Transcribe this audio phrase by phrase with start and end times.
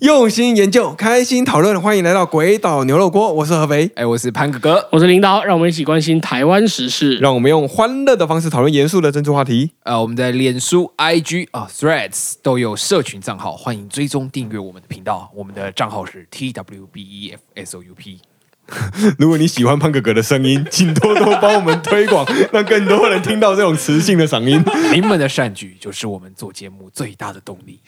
[0.00, 3.90] 用心研究，开心讨论，欢迎来到鬼岛牛肉锅，我是合肥。
[3.94, 4.86] 哎，我是潘哥哥。
[4.92, 7.16] 我是领导，让我们一起关心台湾时事。
[7.16, 9.70] 让我们用欢乐的方式讨论严肃的政治话题。
[9.84, 15.30] 呃，我们的脸书、IG 啊、Threads 都有社群账号，欢迎追踪订阅我们的频道。
[15.34, 18.20] 我们的账号是 T W B E F S O U P。
[19.18, 24.62] 如果你喜欢潘哥哥的声音，请多多帮我们推广，让更多人听到这种磁性的嗓音。
[24.92, 27.80] 你们的善举就是我们做节目最大的动力。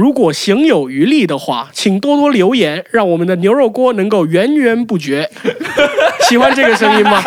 [0.00, 5.30] 如果行有余力的话，请多多留言，让我们的牛肉锅能够源源不绝。
[6.26, 7.22] 喜欢这个声音吗？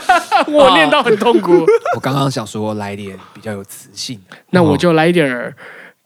[0.52, 1.64] 我念到很痛苦，
[1.96, 5.54] 我刚刚想说来点比较有磁性的，那我就来一点儿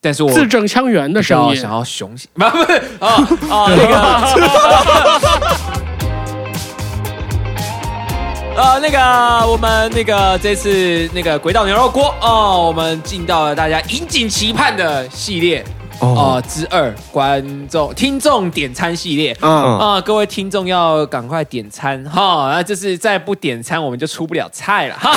[0.00, 1.56] 但是我字正腔圆的比声音。
[1.56, 3.08] 较想要雄性，不不是啊
[3.50, 3.96] 啊那个。
[8.54, 9.00] 呃，那个，
[9.50, 15.64] 我们那个这次那个轨道牛肉锅哦，我们进到了大家引颈期盼的系列
[16.02, 19.36] 哦、呃之二观众听众点餐系列。
[19.40, 25.10] 嗯，啊、各位听众要赶快点餐哈，那就是再不点餐我们就出不了菜了哈。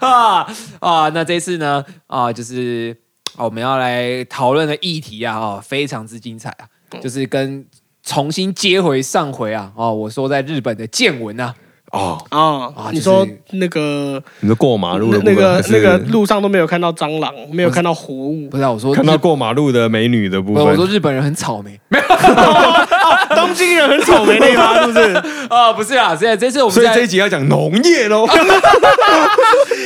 [0.00, 0.46] 啊
[0.80, 2.96] 啊，那这次呢啊，就是
[3.36, 6.66] 啊我们要来讨论的议题啊，哦，非常之精彩啊，
[7.00, 7.64] 就是跟
[8.02, 11.54] 重新接回上回啊，哦，我说在日本的见闻啊，
[11.92, 20.94] 哦，啊啊，你就是说那个你说过马路那的部分那个还是那个路上都没有看到蟑螂，没有看到活物不，是、啊、我说看到日过马路的美女的部不是我说分。
[20.94, 22.04] 日本人很草莓，没 有
[23.36, 24.80] 东京人很草莓那个吗？
[24.86, 25.14] 是不是？
[25.48, 28.26] 啊，不是啊，这这次我们在所以这一集要讲农业喽。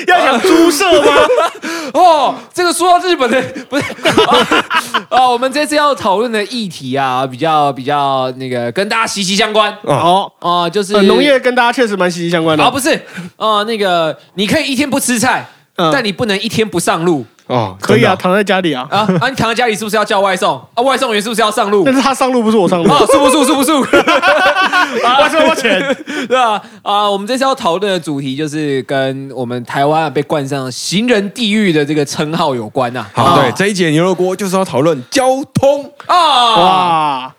[0.07, 1.13] 要讲猪舍吗？
[1.95, 3.85] 哦，这个说到日本的不是
[5.09, 12.71] 啊、我们这次要讨论的议题啊，比较比较那个跟大家息息相关哦，哦、就是、呃农业跟大家确实蛮息息相关的啊，。
[12.71, 12.99] 不是
[13.37, 18.87] 哦、那个你可以一天不吃菜，嗯但你不能一天不上路哦，可以啊，躺在家里啊。
[18.91, 19.29] 啊啊！
[19.29, 20.83] 你躺在家里是不是要叫外送啊？
[20.83, 21.95] 外送员是不是要上路但？
[21.95, 23.45] 是他上路不是我上路，啊，是不是？
[23.45, 23.73] 是不是？
[23.73, 25.97] 我收我钱。
[26.29, 35.93] 对啊，啊，我们这次要讨论的主题就是跟我们台湾啊被冠上“行人地狱”的这个称号有关呐、好，对，这一节牛肉锅就是要讨论交通。
[36.07, 37.35] 啊啊哇，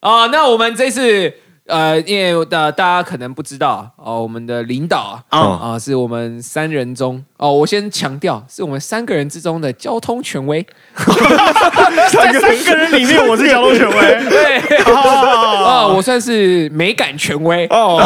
[0.00, 0.26] 啊！
[0.26, 1.32] 那我们这次
[1.66, 10.64] 呃，因为呃大家可能不知道哦，我们的领导啊是我们三人中哦，我先强调是我们三个人之中的交通权威。
[10.94, 13.94] 在三个人里面，我是交通权威。
[14.28, 17.66] 对哦啊， 我算是美感权威。
[17.68, 17.98] 哦，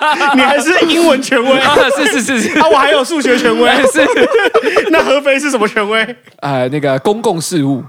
[0.34, 3.70] 你还是英文权威 啊，是是是是啊，我还有数学权威。
[3.92, 4.06] 是
[4.90, 6.16] 那合肥是什么权威？
[6.40, 7.82] 呃那个公共事务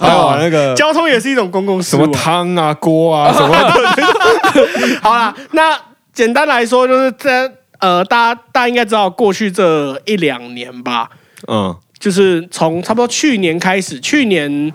[0.00, 2.12] 还有那个交通也是一种公共事务什么。
[2.12, 5.00] 汤啊、锅啊什么的。
[5.02, 5.78] 好啦，那
[6.12, 7.50] 简单来说就是这
[7.80, 11.08] 呃，大家大家应该知道，过去这一两年吧，
[11.46, 14.72] 嗯，就是从差不多去年开始，去年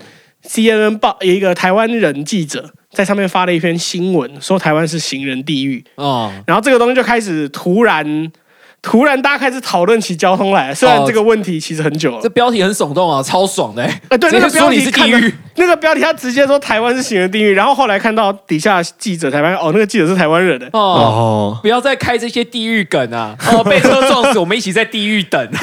[0.48, 6.32] CNN 报有一个台湾人记者在上面发了一篇新闻，说台湾是行人地狱，哦。
[6.46, 8.30] 然后这个东西就开始突然
[8.80, 12.28] 突然大家开始讨论起交通来，虽然哦这个问题其实很久了这。
[12.28, 14.00] 标题很耸动啊，超爽的、欸！
[14.10, 20.66] 呃，对，那个标题是地狱，那个标题他直接说台湾是行人地狱，然后后来看到底下记者才发现，哦，那个记者是台湾人的。
[20.72, 20.80] 哦。
[20.80, 23.34] 哦，不要再开这些地狱梗啊！
[23.52, 25.48] 哦，被车撞死，我们一起在地狱等。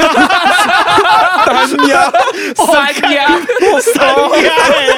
[1.46, 1.56] 单
[1.88, 2.12] 压，
[2.56, 3.40] 三呀，
[3.94, 4.90] 三压欸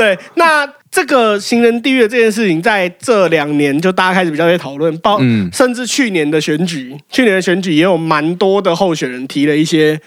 [0.00, 5.50] 对，那这个行人地狱的这件事情，在这两年就大家开始比较在讨论，包、嗯。
[5.52, 10.00] 甚至去年的选举，去年的选举也有蛮多的候选人提了一些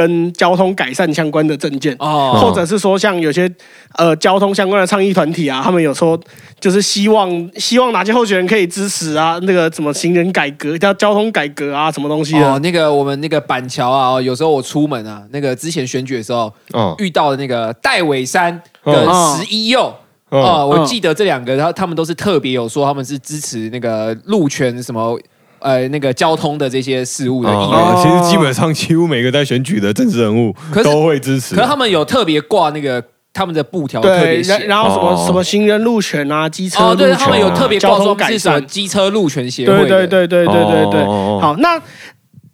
[0.00, 1.94] 跟交通改善相关的证件。
[1.98, 3.50] 哦或者是说，像有些
[3.96, 6.18] 呃交通相关的倡议团体啊，他们有说
[6.58, 12.50] 就是希望希望哪些候选人可以支持啊，那个什么行人改革、叫交通改革啊，什么东西的。
[12.50, 19.82] 哦，那个我们那个板桥啊，有时候我出门啊，那个之前选举的时候哦，遇到的那个戴伟山跟十一佑。
[19.82, 19.94] 哦
[20.30, 25.18] 哦，我嗯记得这两个，然后他们都是特别有说他们是支持那个路权什么，
[25.60, 27.60] 呃，那个交通的这些事务的议员。
[27.60, 31.54] 哦，其实基本上几乎每个在选举的政治人物都会支持。
[31.54, 33.02] 可是他们有特别挂那个
[33.32, 34.66] 他们的布条，特对，别写然。
[34.66, 40.06] 然后什么、哦什么行人路权啊，机车哦，对路权、啊他们有特别交通改挂说是什么善，机车路权协会对的。
[40.06, 41.00] 对对对对对对。
[41.02, 41.80] 哦好，那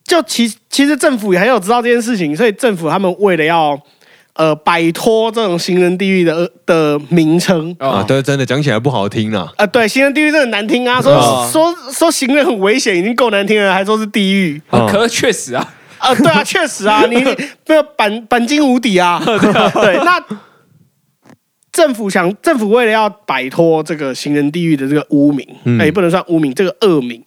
[0.05, 3.76] 就其其实政府也很有知道这件事情，所以政府他们为了要
[4.37, 7.75] 呃摆脱这种行人地狱的的名称。
[7.79, 9.53] 啊，哦，对，真的讲起来不好听啊。
[9.56, 11.00] 啊，对，行人地狱真的很难听啊！
[11.00, 16.15] 说、哦说说行人很危险，已经够难听了，还说是地狱啊可是确实啊，啊！
[16.15, 17.35] 对啊，确实啊， 你那
[17.83, 19.23] 个钣钣金无底 啊！
[19.25, 20.23] 对，那
[21.73, 27.23] 政府想，政府为了要摆脱这个行人地狱的这个污名，嗯哎、也不能算污名，这个恶名，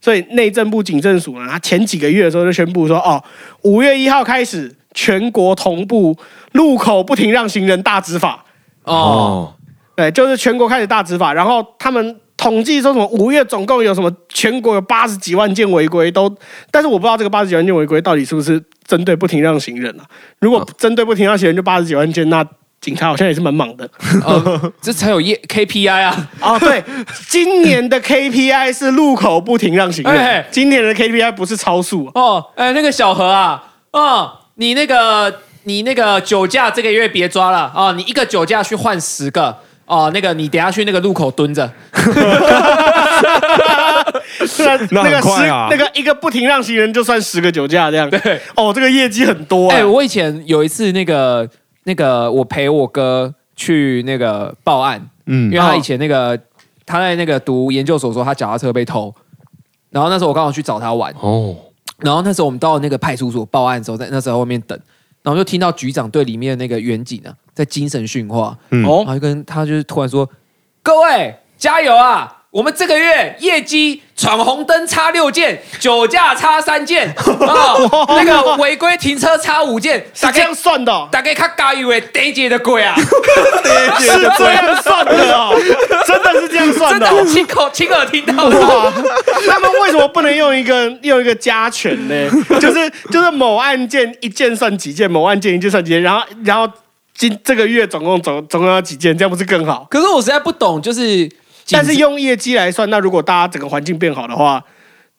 [0.00, 3.22] 所以内政部警政署呢，他前几个月的时候就宣布说，哦，
[3.62, 6.16] 五月一号开始全国同步
[6.52, 8.44] 路口不停让行人大执法。
[8.84, 9.54] 哦，哦，
[9.96, 16.34] 对，就是全国开始大执法，然后他们统计说什么五月总共有什么全国有八十几万件违规都，
[16.70, 20.04] 但是我不知道这个八十几万件违规到底是不是针对不停让行人啊？
[20.40, 22.44] 如果针对不停让行人就八十几万件，那
[22.80, 23.86] 警察好像也是蛮忙的
[24.24, 26.58] 呃 这才有业 KPI 啊，哦。
[26.58, 26.82] 对，
[27.28, 32.12] 今年的 KPI 是路口不停让行人哎，今年的 KPI 不是超速啊。
[32.14, 33.62] 哦，哎，那个小何啊，
[33.92, 39.56] 哦，你那个你那个酒驾这个月别抓了哦，你一个酒驾去换十个
[39.86, 41.68] 哦，那个你等下去那个路口蹲着，
[44.90, 45.66] 那个十啊。
[45.70, 48.08] 那个一个不停让行人就算十个酒驾这样。
[48.08, 49.84] 对，哦，这个业绩很多哎、哎。
[49.84, 51.48] 我以前有一次那个
[51.84, 55.50] 那个我陪我哥去那个报案，嗯。
[55.50, 56.38] 因为他以前那个
[56.86, 59.12] 他在那个读研究所的时候，他脚踏车被偷，
[59.90, 61.56] 然后那时候我刚好去找他玩，哦，
[62.00, 64.78] 然后那时候我们到那个派出所报案的时候，在那时候外面等，
[65.22, 70.28] 然后就听到局长对里面的那个远景啊在精神训话，然后就跟他就是突然说
[70.82, 72.39] ：“各位加油啊！
[72.50, 82.96] 我们这个月业绩闯红灯差六件，酒驾差三件， 哦，那个违规停车差五件，是这样算的哦、大概他加油的第一节的鬼啊，
[84.00, 85.54] 是这样算的哦，
[86.04, 88.58] 真的是这样算真的哦、的亲口亲耳听到的。
[88.58, 88.92] 哇，
[89.46, 92.28] 他们为什么不能用一个用一个加权呢？
[92.60, 96.68] 就是就是某案件一件算几件，某案件一件算几件，然后然后
[97.16, 99.86] 今这个月总共总总共要几件，这样不是更好？
[99.88, 101.30] 可是我实在不懂，就是
[101.70, 104.62] 但是用业绩来算，那如果大家整个环境变好的话，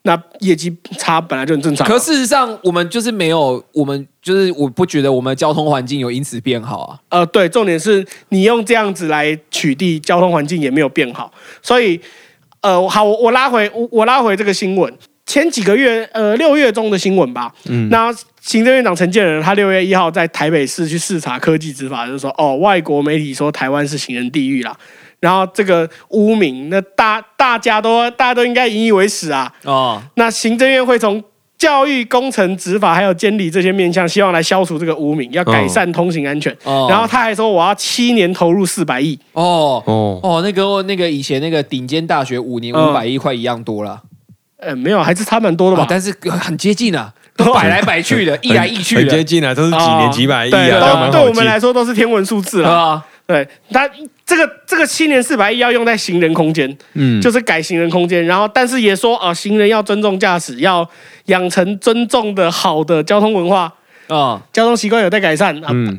[0.04, 1.88] 那业绩差本来就很正常。
[1.88, 7.00] 可事实上，我们就是没有，我们就是我不觉得我们的交通环境有因此变好啊。
[7.10, 11.32] 呃，对，重点是你用这样子来取缔交通环境也没有变好，
[11.62, 12.02] 所以
[12.62, 14.92] 呃，好，我我拉回我我拉回这个新闻，
[15.28, 18.12] 前几个月呃六月中的新闻吧，嗯那
[18.42, 24.76] 行政院长陈建仁他六月一号在台北市去视察科技执法，就是说哦，外国媒体说台湾是行人地狱啦。
[25.22, 29.50] 然后这个污名，那大大家都大家都应该引以为耻啊。
[29.64, 31.24] 哦，那行政院会从
[31.58, 36.52] 教育、工程、执法还有监理这些面向，希望来消除这个污名，要改善通行安全。
[36.64, 39.18] 哦然后他还说，我要七年投入四百亿。
[39.34, 44.02] 哦哦，哦，那个那个以前那个顶尖大学五年嗯五百亿块一样多了，
[44.58, 45.84] 呃，没有，还是差蛮多的吧？
[45.84, 51.46] 哦但是很接近啊， 都摆来摆去的，一来一去的，很接近啊，都是几哦年几百亿对啊，对对我们。
[51.46, 52.70] 来说都是天文数字了。
[52.72, 53.88] 啊，对，他
[54.32, 58.26] 这个这个七年四百亿要用在行人空间，嗯，就是改行人空间。
[58.26, 60.88] 然后，但是也说啊、行人要尊重驾驶，要
[61.26, 63.74] 养成尊重的好的交通文化，
[64.08, 65.68] 哦交通习惯有待改善啊。
[65.72, 65.98] 嗯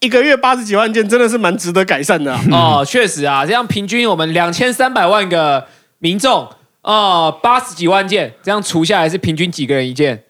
[0.00, 2.40] 一个月八十几万件，真的是蛮值得改善的、啊。
[2.50, 5.64] 哦，确实啊，这样平均我们两千三百万个
[6.00, 6.48] 民众，
[6.80, 10.24] 哦，八十几万件，这样除下来是平均几个人一件？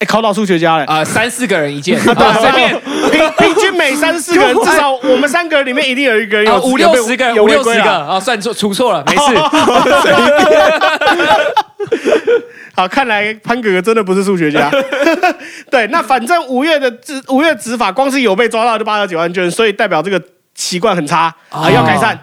[0.00, 0.84] 哎，考倒数学家嘞。
[0.86, 2.68] 啊，三四个人一件， 啊，随便
[3.12, 8.16] 平平均每三四个人，至少我们三个人里面一定有一个人有啊，五六十个五六十个啊。
[8.16, 9.20] 啊，算错出错了，没事。
[12.74, 14.70] 好，看来潘哥哥真的不是数学家。
[15.70, 20.22] 对，那反正五月的执五月执法，光是有被抓到就八十九万卷，所以代表这个
[20.54, 22.18] 习惯很差啊，哦要改善。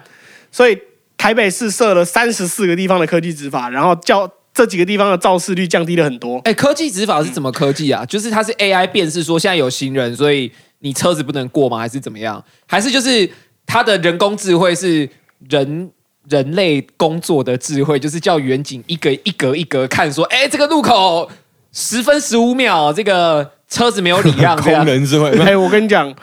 [0.52, 0.78] 所以
[1.16, 6.40] 台北市设了三十四个地方的科技执法，然后叫这几个地方的肇事率降低了很多。
[6.44, 8.06] 哎，科技执法是怎么科技啊？
[8.06, 10.52] 就是它是 AI 辨识说现在有行人，所以
[10.84, 11.78] 你车子不能过吗？
[11.78, 12.44] 还是怎么样？
[12.66, 13.28] 还是就是
[13.64, 15.08] 它的人工智慧是
[15.48, 15.90] 人
[16.28, 21.30] 人类工作的智慧，就是叫远景一格一格一格看说，哎，这个路口
[21.72, 26.14] 十分十五秒，这个车子没有礼让， 这空样人智慧，哎，我跟你讲，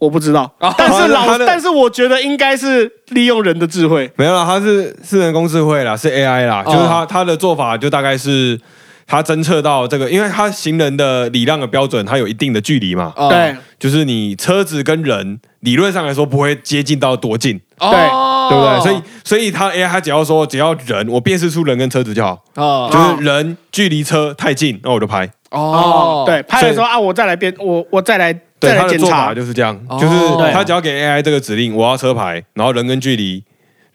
[0.00, 4.10] 我不知道哦，但是老 但是我觉得应该是利用人的智慧。
[4.16, 8.60] 没有啦，它是是人工智慧啦，是 AI 啦，哦就是它它的做法就大概是
[9.08, 13.28] 它侦测到这个，因为它行人的礼让的标准，它有一定的距离嘛，哦。
[13.30, 17.88] 对，就是你车子跟人理论上来说不会接近到多近，对。
[17.88, 18.56] 对。
[18.56, 18.80] 不对？
[18.80, 22.88] 所以所以它 AI 它只要说只要人，我辨识出人跟车子就好，哦。
[22.92, 25.28] 就是人距离车太近，那我就拍。
[25.50, 29.34] 哦，对，拍的时候啊，我再来编，我我再来对，再来检它的做法查。
[29.34, 33.42] 就是这样，哦就是对它只要给 AI 这个指令，我要车牌，然后人跟距离，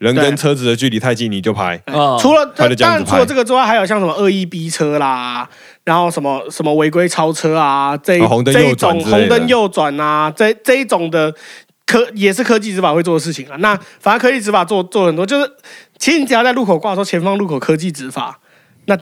[0.04, 1.80] 人跟对车子的距离太近，你就拍。
[1.86, 5.48] 哦除了当然除了拍这个之外，还有像什么恶意逼车啦，
[5.84, 11.34] 然后什么什么违规超车啊，这这一右转种红灯右转啊，这这一种的
[11.86, 13.56] 科也是科技执法会做的事情啊。
[13.60, 15.50] 那反正科技执法做做很多，就是
[15.98, 18.38] 其实你只要在路口挂说前方路口科技执法，
[18.84, 18.96] 那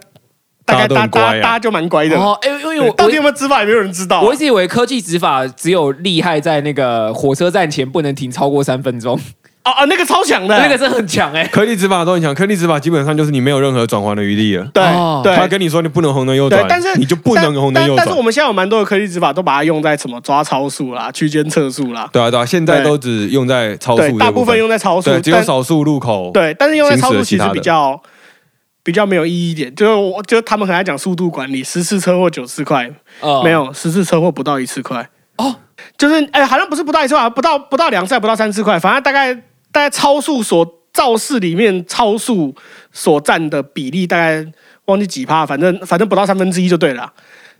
[0.65, 2.17] 大概大家大家就蛮乖的。
[2.17, 4.23] 哦，哎，因为我对到底有没有执法也没有人知道啊。
[4.23, 9.19] 我一直以为科技执法只有厉害在那个火车站前不能停超过三分钟，
[9.65, 11.47] 哦哦，那个超强的，那个真的很强哎。
[11.47, 14.67] 颗粒执法都很强，颗粒执法基本上就是你没有任何转换的余地了。
[14.75, 15.21] 对哦。
[15.23, 15.37] 对。
[15.37, 17.99] 他跟你说你不能红灯右转，，但是你就不能红灯右转。
[17.99, 18.23] 但但是我。
[18.23, 26.31] 们现在有蛮多的颗粒执法都把它用在什么抓超速啦、区间测速啦，对啊对啊，现在都只用在超速大部分用在超速，对，只有但少数路口。
[26.33, 28.01] 对，但是用在超速其实比较
[28.85, 32.89] 比较没有意义一点，就是我就他们很爱讲速度管理，十次车祸九次快，
[33.21, 33.43] 哦。
[33.43, 35.55] 没有十次车祸不到一次快，哦，
[35.99, 39.37] 就是哎、好像不是不到一次块，不到不到两次，还不到三次块，反正大概
[39.73, 42.55] 大概超速所肇事里面超速
[42.93, 44.47] 所占的比例大概
[44.85, 47.13] 忘记几趴，反正反正不到三分之一就对了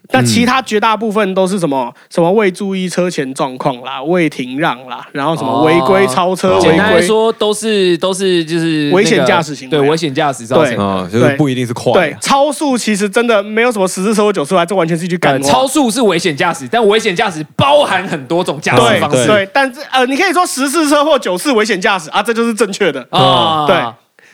[0.09, 0.21] 啦。
[0.21, 12.19] 那其他绝大部分都是什么什么未注意车前状况啦、未停让啦，然后什么违规超车、哦违简单说都是都是就是危险驾驶行为啊对危险驾驶造成就是不一定是快对啊。
[12.21, 15.51] 超速，其实真的没有什么十次车祸九次来，这完全是一句干呃，话。
[15.51, 23.07] 超速是危险驾驶，但危险驾驶包含很多种驾驶方式对，但是呃，你可以说十次车祸九次危险驾驶啊，这就是正确的。
[23.11, 23.67] 啊。
[23.67, 23.77] 对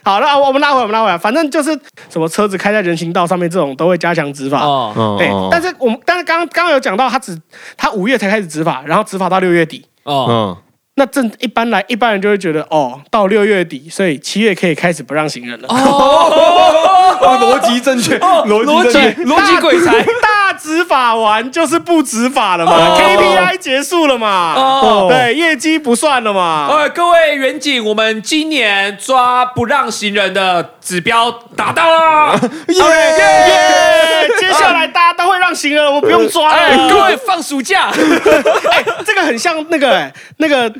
[0.08, 4.64] 好，那我们拉回来，我们拉回来，反正就是什么车子开在人行道上面这种都会加强执法。
[4.64, 7.38] 哦，嗯哎、但是我们但是刚刚刚有讲到，他只
[7.76, 9.84] 他五月才开始执法，然后执法到六月底。
[10.04, 10.56] 哦，嗯，
[10.94, 15.68] 那正一般来，一般人就会觉得，哦，到六月底，所以七月可以开始不让行人了。
[15.68, 19.24] 哦， 逻辑正确，逻逻辑辑正确。
[19.24, 19.92] 逻辑鬼才。
[19.92, 26.68] 大执法完就是不执法了嘛、哦 k p i 结束了嘛，哦对，业绩不算了嘛。
[26.70, 32.38] 呃，各位远景，我们今年抓不让行人的指标达到了。
[32.68, 32.84] 耶
[33.18, 34.28] 耶！
[34.38, 36.88] 接下来大家都会让行人，我不用抓哎，了。
[36.88, 37.90] 各位放暑假。
[38.70, 40.72] 哎，这个很像那个哎那个。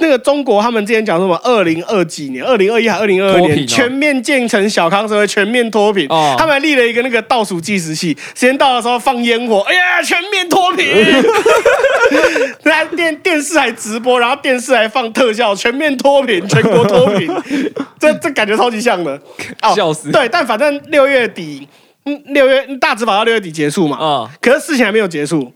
[0.00, 1.38] 那个中国他们之前讲什么？
[1.44, 6.06] 二零二几年，二零二一还二零二二年，哦全面建成小康社会，全面脱贫。
[6.08, 10.86] 哦他们还立了一个那个倒数计时器，时间到的时候放烟火，哎呀，全面脱贫。
[12.64, 17.28] 那电电视还直播，然后电视还放特效，全面脱贫，全国脱贫。
[17.98, 19.20] 这这感觉超级像的，
[19.62, 21.68] 哦笑死对，但反正六月底，
[22.06, 23.98] 嗯，六月大执法到六月底结束嘛。
[24.00, 25.52] 嗯可是事情还没有结束。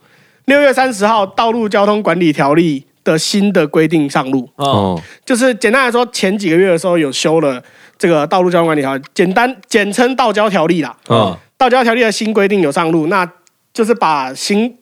[0.46, 7.62] 六月三十号，《道路交通管理条例》的新的规定上路，哦，哦，就是简单来说，前几个月的时候有修了
[7.96, 10.96] 这个《道路交通管理条例》，简单简称《道交条例》啦。
[11.08, 13.30] 嗯，道交条例的新规定有上路，那
[13.72, 14.74] 就是把行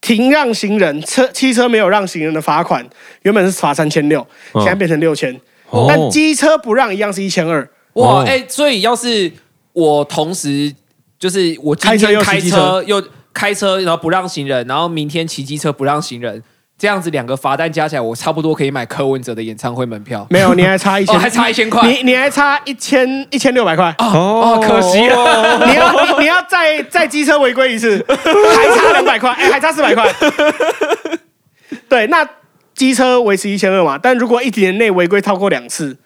[0.00, 2.84] 停让行人车汽车没有让行人的罚款，
[3.22, 5.86] 原本是罚三千六，嗯现在变成六千、哦。
[5.88, 7.62] 但机车不让一样是一千二。
[7.92, 9.30] 哦，哇哎，所以要是
[9.72, 10.72] 我同时
[11.18, 16.42] 就是我今开车天开又骑机车又开车，然后不让行人，然后明天骑机车不让行人，
[16.78, 20.26] 这样子两个罚单加起来，我差不多可以买柯文哲的演唱会门票。
[20.28, 23.94] 没有，你还差一千、 哦还差1000块你你还差一千一千六百块。
[23.98, 25.66] 哦，可惜了。
[25.66, 30.06] 你要你你要再再机车违规一次， 还差两百块，哎、还差四百块。
[31.88, 32.28] 对，那
[32.74, 35.96] 机车维持一千二嘛，但如果一年内违规超过两次，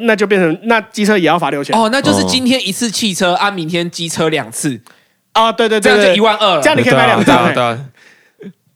[0.00, 1.74] 那就变成那机车也要罚六千。
[1.74, 4.78] 哦哦，那就是今天一次汽车，按明天机车两次，
[5.32, 6.62] 啊，对对这样就对对，一万二了。
[6.62, 7.78] 这样你可以买两对啊张、哎对啊，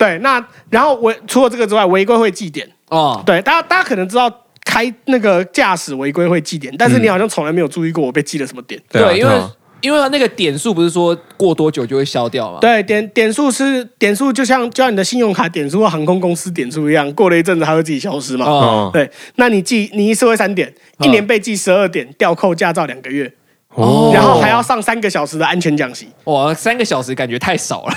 [0.03, 2.69] 对，那然后违除了这个之外，违规会记点。
[2.89, 4.29] 哦，对，大家大家可能知道
[4.65, 8.81] 开那个驾驶违规会记点，但是你好像从来没有注意过我被记了什么点。
[8.91, 12.59] 对啊对，因为啊因为那个点数不是说过多久就会消掉吗？
[12.61, 18.47] 对，点点数是点数，就像就像你的信用卡点数或航空公司点数一样，过了一阵子它会自己消失嘛。
[18.47, 23.33] 哦，哦对，那你记你一次会三点，嗯一年被记十二点，吊扣驾照两个月，
[23.75, 26.09] 哦然后还要上三个小时的安全讲习。
[26.25, 27.95] 哇，三个小时感觉太少了。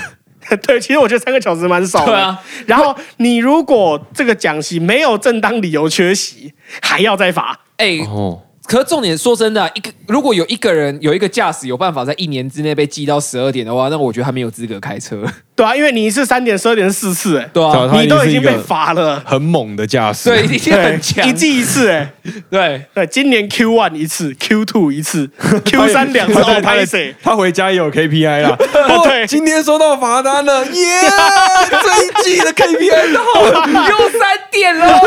[0.66, 2.06] 对，其实我觉得三个小时蛮少的。
[2.06, 7.58] 对啊，然后你如果这个讲席没有正当理由缺席，还要再罚。
[7.76, 15.24] 哎，哦，可是重点说真的啊，一个如果有一个人有一个驾驶有办法在一年之内被记到十二点的话，那我觉得他没有资格开车。
[15.56, 19.20] 对啊，因为你一次三点，十二点是四次，哎，对啊，你都已经被罚了。
[19.24, 21.32] 很猛的驾驶，对，已经很强一。
[21.32, 22.12] 季一次，哎，
[22.50, 25.28] 对，对，今年 Q one 一次，Q two 一次，
[25.64, 27.14] Q 三两次，他哦，他拍谁？
[27.22, 28.54] 他回家也有 KPI 啦。
[29.04, 31.00] 对哦今天收到罚单了，耶！
[31.70, 34.20] 这一季的 KPI 到了，又三
[34.50, 35.00] 点了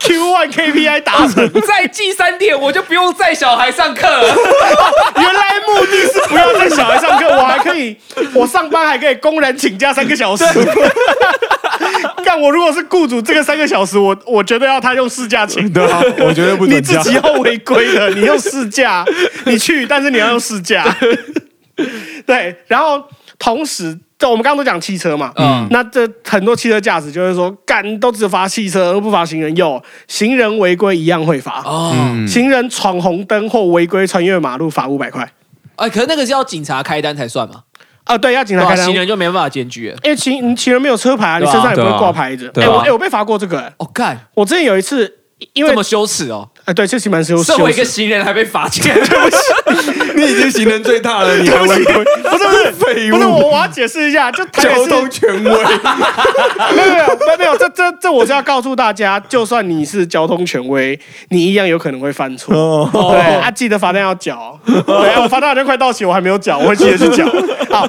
[0.00, 4.34] ，Q one KPI 达成，再记三点我就不用载小孩上课了。
[5.16, 7.96] 原来目的是不要带小孩上课，我还可以，
[8.34, 10.44] 我上班还可以公然请假三个小时。
[12.24, 15.70] 干我如果是雇主，这个三个小时，我我觉得要他用事假请。
[15.72, 16.80] 对啊，我绝对不你。
[16.80, 19.04] 自己要违规的，你用事假，
[19.46, 20.84] 你去，但是你要用事假。
[22.24, 23.02] 对，然后
[23.38, 29.54] 同时，就我们刚刚都讲汽车嘛，嗯那这很多汽车驾驶就是说，干都只罚汽车，而不罚行人。
[29.56, 35.28] 有行人违规一样会罚，哦，嗯行人闯红灯或违规穿越马路罚五百块。
[35.76, 37.62] 哎，可是那个是要警察开单才算嘛？
[38.04, 38.94] 啊，对，要警察开单行。
[38.94, 39.96] 人就没办法检举了。
[40.02, 42.48] 因为行你骑人没有车牌啊，你对啊身上也不会挂牌子。
[42.48, 45.12] 哎、对啊我哎、我被罚过这个、哎哦，干，我之前有一次
[45.54, 46.48] 因为这么羞耻哦！
[46.64, 47.84] 哎，对，这其实蛮羞羞身为一个。
[47.84, 48.96] 行人还被罚钱，
[50.14, 52.04] 你已经行人最大了，你还违规？
[52.22, 55.50] 不是不是废物不是我，我要解释一下，就台北市交通权威。
[56.74, 62.54] 没有没有没有没有没有，这这这我是要告诉大家，就算你是交通权威，你一样有可能会犯错。
[62.54, 64.58] 哦，对，啊，记得罚单要缴。
[64.64, 67.26] 对，啊我罚单好像快到期，我还没有缴，我会记得去缴。
[67.70, 67.86] 好，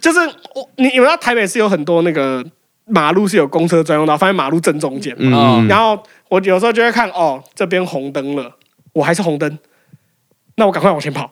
[0.00, 0.18] 就是
[0.54, 2.42] 我你你们知道台北是有很多那个
[2.86, 5.58] 马路是有公车专用道，放在马路正中间嘛。
[5.58, 8.50] 嗯，然后我有时候就会看，哦，这边红灯了，
[8.92, 9.58] 我还是红灯，
[10.54, 11.30] 那我赶快往前跑，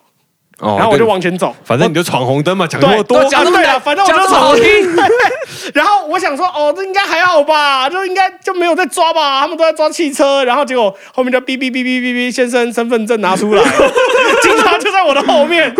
[0.59, 1.53] 哦然后我就往前走。
[1.63, 5.09] 反正你就闯红灯嘛，讲那么多都，讲那么啊对了反正我就闯红灯，
[5.73, 13.63] 然后我想说，哦，这应该还好吧，就应该就没有在抓吧，他们都在抓汽车，然后结果后面就哔哔哔哔哔哔，先生身份证拿出来，
[14.41, 15.73] 警察就在我的后面。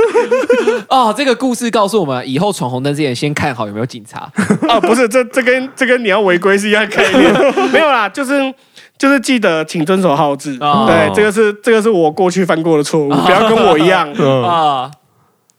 [0.89, 4.29] 哦，这个故事告诉我们，以后闯红灯之前先看好有没有警察。
[4.67, 7.33] 啊，不是，这这跟这跟你要违规是一样概念，
[7.71, 8.53] 没有啦，就是
[8.97, 10.57] 就是记得请遵守号志。
[10.59, 14.11] 哦对，这个是这个是我过去犯过的错误，不要跟我一样。
[14.17, 14.91] 嗯，啊，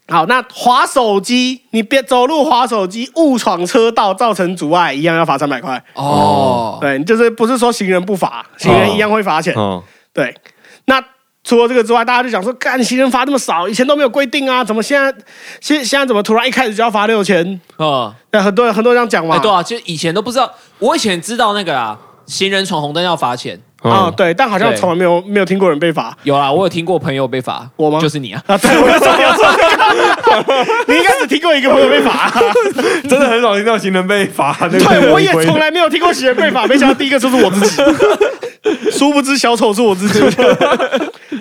[0.08, 5.82] 好，那划手机，你别走路划手机，误闯车道造成阻碍，一样要罚三百块。
[5.94, 9.52] 哦，对，就是不是说行人不罚，行人一样会罚钱。
[9.54, 10.34] 哦，对，
[10.86, 11.02] 那
[11.44, 15.14] 除了这个之外，大家就讲说，干行人罚那么少，以前都没有规定啊，怎么现在
[15.60, 17.60] 现现在怎么突然一开始就要罚六千？
[17.76, 19.36] 啊，那很多人很多人这样讲嘛。
[19.36, 23.58] 哎，对啊，就以前都不知道，我以前知道那个啊，行人闯红灯要罚钱。
[23.82, 28.42] 啊，哦，对，但好像对从来没有没有听过人被罚有啊，我有听过朋友被罚，我吗就是你啊。
[28.46, 28.58] 啊。
[28.58, 32.32] 对，我就说你要说这个， 你应该只听过一个朋友被罚。
[33.08, 37.82] 真的很少听到行人被罚 那个对，我也从来没有听过行人被罚，没想到第一个就是我自己。
[38.90, 40.18] 殊不知小丑是我自己。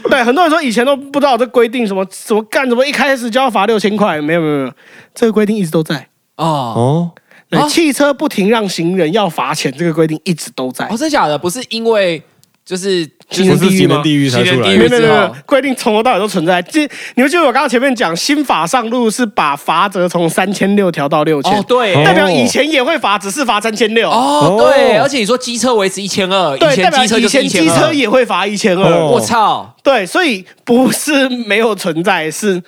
[0.10, 4.72] 对，很多人说以前都不知道这规定什么什么干什么，一开始就要罚六千块，没有没有没有，
[5.16, 6.08] 这个规定一直都在。
[6.36, 7.12] 哦，哦，
[7.50, 7.68] 对，啊？
[7.68, 10.86] 汽车不停让行人要罚钱，这个规定一直都在。
[10.86, 10.90] 哦，。
[10.92, 11.38] 真的假的？
[11.38, 12.22] 不是因为
[12.66, 13.96] 就是行人不是地狱吗？
[13.96, 14.68] 行人地狱才出来。
[14.76, 16.60] 没有没有规定从头到尾都存在。
[16.64, 16.82] 这
[17.14, 24.10] 你们记得我刚刚前面讲新法上路是把罚则从三千六调到六千、哦，对，哦代表以前也会罚，只是罚三千六。
[24.10, 28.84] 哦，对，而且你说机车维持一千二，以对，代表前机车就是以前一千二，机车也会罚一千二。
[28.84, 29.12] 哦。
[29.12, 32.62] 我操，对，所以不是没有存在，是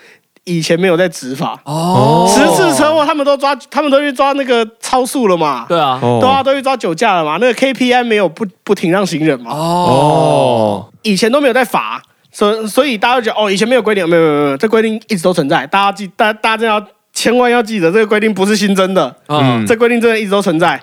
[0.47, 1.59] 以前没有在执法。
[1.65, 5.65] 哦，十次车祸他们都抓，他们都去抓那个超速了嘛？
[5.67, 7.37] 对啊，哦对啊，都去抓酒驾了嘛？
[7.41, 9.51] 那个 KPI 没有不不停让行人嘛？
[9.51, 16.83] 哦，哦，以前都没有在罚，所所以大家就觉得哦，以前没有规定，没有没有没有，这规定一直都存在，大家记，大大家真的要
[17.13, 20.81] 千万要记得，这个规定不是新增的，嗯，这规定真的一直都存在，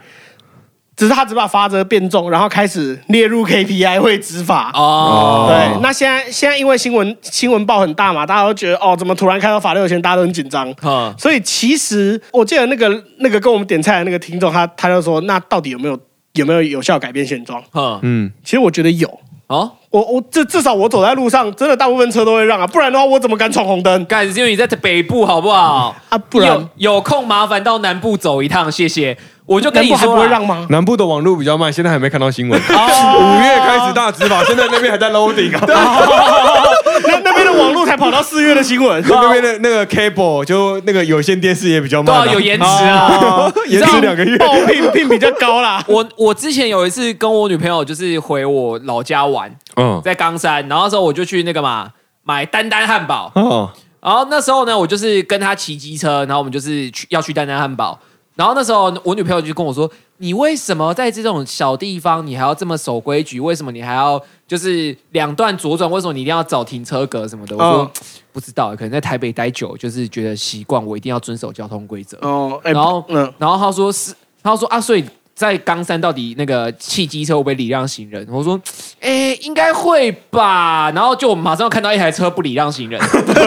[0.96, 4.70] 只是他只把罚则变重，然后开始列入 KPI 会执法。
[4.74, 10.72] 哦，对，那现在现在因为新闻新闻报很大嘛，大家都觉得哦，怎么突然开到罚六千，大家都很紧张。
[10.82, 15.98] 嗯，所以其实我记得那个那个跟我们点菜的那个听众，他他就说，那到底有没有
[16.34, 17.60] 有没有有效改变现状？
[17.74, 19.08] 嗯，嗯，其实我觉得有，
[19.48, 25.92] 哦，我我至至少我走在路上，真的大部分车都会让啊，不然的话我怎么敢闯红灯干，因为你在北部好不好？
[26.08, 26.16] 啊？
[26.30, 29.16] 不然有有空麻烦到南部走一趟，谢谢。
[29.46, 30.66] 我就跟你说啦会让吗？
[30.70, 32.58] 南部的网络比较慢，现在还没看到新闻。
[32.60, 35.60] 哦五月开始大执法，现在那边还在 loading 啊。
[37.06, 39.02] 那那边的网络才跑到四月的新闻。
[39.08, 43.52] 那边的那个 cable 就那个有线电视也比较慢啊，对啊，有延迟啊。
[43.68, 44.38] 延迟两个月。
[44.38, 45.84] 报聘聘比较高啦。
[45.88, 51.90] 我我之前有一次跟我女朋友就是回我老家玩，嗯，在冈山，然后那时候我就去那个嘛
[52.22, 57.98] 买丹丹汉堡，哦，然后那时候呢，我就是跟她骑机车，然后我们就是去要去丹丹汉堡，
[58.34, 63.38] 然后那时候我女朋友就跟我说：“你为什么在这种小地方你还要这么守规矩？
[63.38, 65.88] 为什么你还要就是两段左转？
[65.88, 67.90] 为什么你一定要找停车格什么的？”我说
[68.32, 72.18] ：“不知道，可能在台北待久，就是觉得习惯，我一定要遵守交通规则。
[72.22, 78.26] 哦，哎然后嗯，然后他说是，他说啊，所以在冈山到底那个汽机车会不会礼让行人？
[78.30, 78.60] 我说，
[79.00, 80.90] 哎，应该会吧。
[80.92, 83.00] 然后就我们马上看到一台车不礼让行人，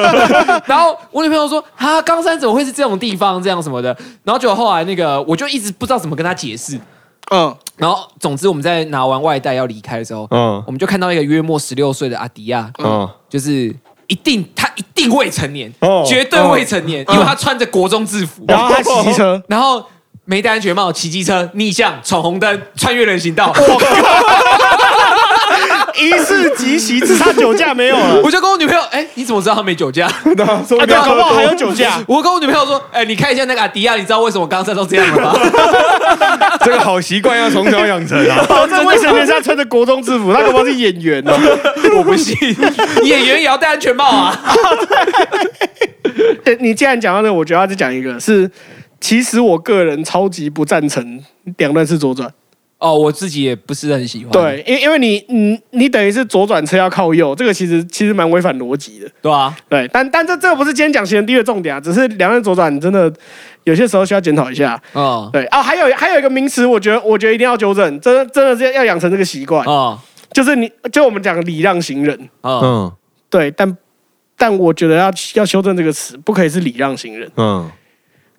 [0.68, 3.42] 然后我女朋友说，啊，冈山怎么会是这种地方？
[3.42, 3.96] 这样什么的。
[4.24, 6.80] 然后就后来那个，我就一直不知道怎么跟他解释。
[7.32, 13.74] 嗯，然后总之我们在拿完外带要离开的时候，嗯我们就看到一个约莫十六岁的阿迪亚，嗯，就是。
[14.10, 19.84] 一定，他一定未成年，哦绝对未成年，因为他穿着国中制服，然后他骑机车，然后
[20.30, 23.54] 没戴安全帽，骑机车逆向闯红灯，穿越人行道。
[25.96, 28.22] 一次即席，只差酒驾没有了。
[28.22, 30.06] 我就跟我女朋友，哎、你怎么知道他没酒驾？
[30.68, 32.00] 说啊，不对，定搞不好还有酒驾。
[32.06, 35.34] 我跟我女朋友说，哎、你看一下那个阿迪亚，你知道为什么刚才都这样了吗？
[36.64, 38.46] 这个好习惯要从小养成啊。
[38.50, 41.34] 保证未成年是他穿着国中制服，他搞不好是演员哦。
[41.98, 42.36] 我不信，
[43.04, 44.38] 演员也要戴安全帽啊。
[46.46, 48.50] 欸你既然讲到这个，我觉得要再讲一个，是
[49.00, 51.24] 其实我个人超级不赞成
[51.58, 52.32] 两段式左转。
[52.80, 54.32] 哦，我自己也不是很喜欢。
[54.32, 59.10] 对，因因为你你你等于是左转车要靠右，这个其实其实蛮违反逻辑的。
[59.20, 63.12] 对啊，对，但但这这个不是今天讲行人第一的重点啊，只是两段左转真的
[63.64, 64.80] 有些时候需要检讨一下。
[64.94, 65.28] 嗯。
[65.34, 69.98] 对啊，还有还有一个名词，我觉得我觉得一定要纠正，真的真的是要养成这个习惯，哦
[70.32, 72.62] 就是你就我们讲礼让行人，嗯。
[72.62, 72.94] 嗯。
[73.28, 73.78] 对，但
[74.38, 77.68] 但我觉得要要修正这个词，不可以是礼让行人，嗯，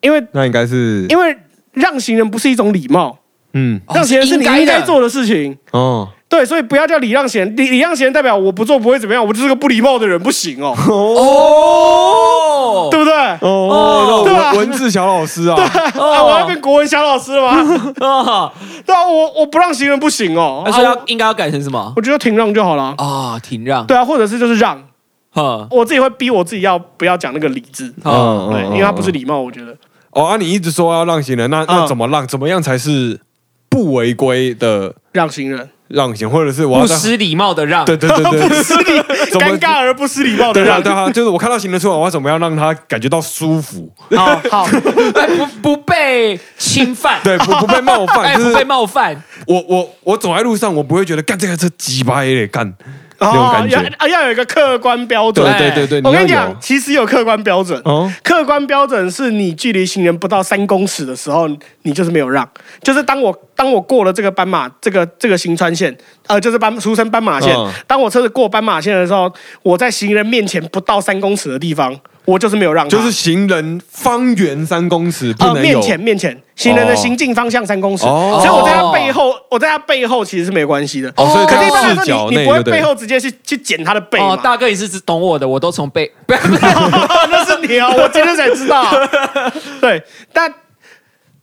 [0.01, 1.37] 因为那应该是因为
[1.73, 3.19] 让行人不是一种礼貌，
[3.53, 3.81] 嗯。
[3.87, 5.57] 哦让行人是你是应该做的事情。
[5.73, 6.09] 哦。
[6.29, 12.89] 对，所以不要叫礼让行人，礼礼让行人代表我不做不会怎么样，我就是个不礼貌的人，不行哦，哦。
[12.91, 13.15] 对不对？
[13.41, 17.93] 哦，对吧文文字小老师啊， 啊，我要变国文小老师了吗？
[18.01, 18.53] 哦，
[18.85, 21.91] 对啊，我我不让行人不行哦，那所以要应该要改成什么？
[21.97, 22.95] 我觉得停让就好了。
[22.99, 23.87] 啊，停让。
[23.87, 24.83] 对啊，或者是就是让，
[25.31, 29.75] 哼我自己会逼我自己要不要讲那个礼字，啊对，因为它不是礼貌，我觉得。
[30.19, 32.27] 哦啊，你一直说要让行人，那那嗯怎么让？
[32.27, 33.21] 怎么样才是
[33.69, 37.85] 不违规的让行人让行，或者是我要在不失礼貌的让。
[37.85, 39.03] 对对对对， 失礼，
[39.33, 41.05] 怎么尴尬而不失礼貌的让对啊对。
[41.05, 43.91] 啊，就是我看到行人出来，我要怎么样让他感觉到舒服？
[44.17, 49.23] 好 好，不不被侵犯，对，不不被冒犯，不被冒犯。
[49.47, 52.75] 我我我走在路上，我不会觉得干这个车鸡巴也得干
[53.19, 53.77] 那种哦要感觉。
[53.99, 55.71] 啊要有一个客观标准对。
[55.71, 57.81] 对对对，我跟你讲，其实有客观标准。
[57.85, 61.49] 哦，客观标准是你距离行人不到三公尺的时候，
[61.83, 62.49] 你就是没有让。
[62.83, 67.55] 就是当我当我过了这个斑马，这个这个行川线，呃，就是斑俗称斑马线。
[67.55, 71.95] 嗯当我车子过斑马线的时候，我在行人面前不到三公尺的地方，
[72.29, 72.95] 我就是没有让他。
[72.95, 81.09] 就是行人方圆三公尺不呃，能有面前面前行人的行进方向三公尺，哦所以我在他背后，我在他背后其实是没有关系的。
[81.17, 84.35] 哦，所以可是一在视般来说你，角内你不会背后直接去去剪他的背嘛？
[84.35, 88.85] 哦，大哥，也是懂我的，我都从背，不是不是那是你哦，我今天才知道。
[89.81, 90.53] 对，但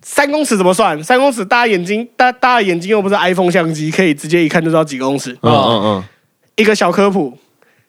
[0.04, 1.04] 三公尺怎么算？
[1.04, 5.32] 三公尺，大家眼睛，大大家眼睛又不是 iPhone 相机，可以直接一看就知道几公尺。
[5.42, 6.04] 嗯嗯嗯，
[6.58, 7.36] 一个小科普，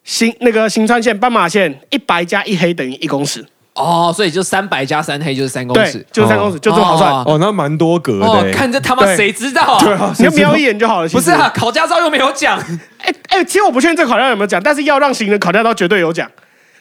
[0.06, 6.02] 行那个行川线斑马线一白加一黑等于一公尺，哦，所以就三白加三黑就是三公尺，。
[6.12, 7.12] 就是三公尺，就这么好算。
[7.12, 8.52] 哦哦，那蛮多格的。
[8.52, 9.80] 看这他妈谁知道啊？
[9.80, 11.08] 对啊，你就瞄一眼就好了。
[11.08, 12.56] 不是啊，，考驾照又没有讲。
[13.00, 16.30] 哎哎，其实我不确定这考驾照有没有讲，但是要让行人考驾照绝对有讲。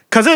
[0.08, 0.30] 可是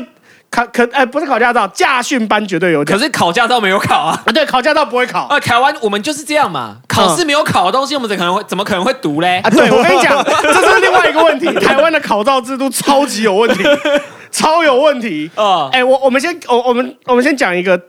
[0.51, 2.97] 考可哎不是考驾照，驾训班绝对有讲。
[2.97, 4.19] 可是考驾照没有考啊。
[4.25, 5.25] 啊，对，考驾照不会考。
[5.25, 9.49] 啊，台湾我们就是这样嘛，考试没有考的东西，我们怎可能会怎么可能会读嘞啊，？
[9.51, 11.45] 对我跟你讲， 这是另外一个问题。
[11.59, 13.63] 台湾的考照制度超级有问题，
[14.31, 15.29] 超有问题。
[15.35, 17.79] 啊哎、我我们先我我们我们先讲一个，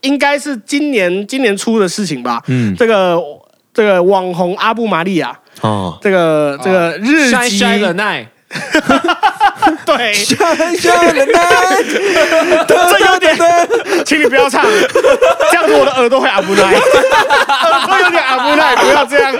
[0.00, 2.42] 应该是今年今年初的事情吧。
[2.46, 3.20] 嗯这个
[3.74, 8.26] 这个网红阿布玛利亚，哦，这个这个日籍筛筛了奈，
[9.84, 10.12] 对？
[10.76, 10.88] 这
[13.06, 13.36] 有点，
[14.04, 19.34] 请你不要唱，这样子我的耳朵会阿不耐， 耳朵有点阿不耐，不要这样。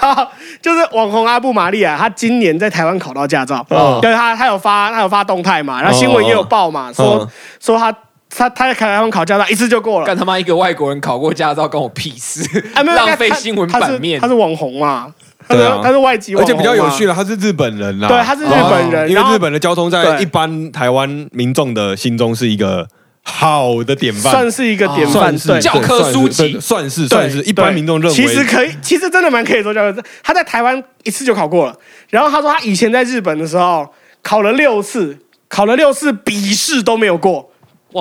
[0.00, 3.98] 好，就是网红阿布玛利亚，他今年在台湾考到驾照，哦。
[4.00, 7.28] 对他他有发他有发动态嘛，然后新闻也有报嘛，说嗯
[7.60, 7.92] 说他
[8.34, 10.06] 他他在台湾考驾照一次就过了。
[10.06, 12.42] 干，他妈一个外国人考过驾照，跟我屁事。
[12.74, 14.20] 啊，没有浪费新闻版面。
[14.20, 15.12] 他是他是网红嘛，
[15.48, 15.80] 他是对啊。
[15.82, 18.08] 他是外籍而，且比较有趣的，他是日本人啦。
[18.08, 22.86] 对他是日本人哦因为日本的交通在一般台湾民众的心中是一个
[23.22, 25.60] 好的典范，算是一个典范，是对。
[25.60, 26.58] 教科书籍。
[26.60, 30.06] 算是算是一般民众认为，其实可以，其实真的蛮可以做教科书。
[30.22, 31.76] 他在台湾一次就考过了，
[32.10, 33.86] 然后他说他以前在日本的时候
[34.22, 35.16] 考了六次，
[35.48, 37.50] 考了六次笔试都没有过，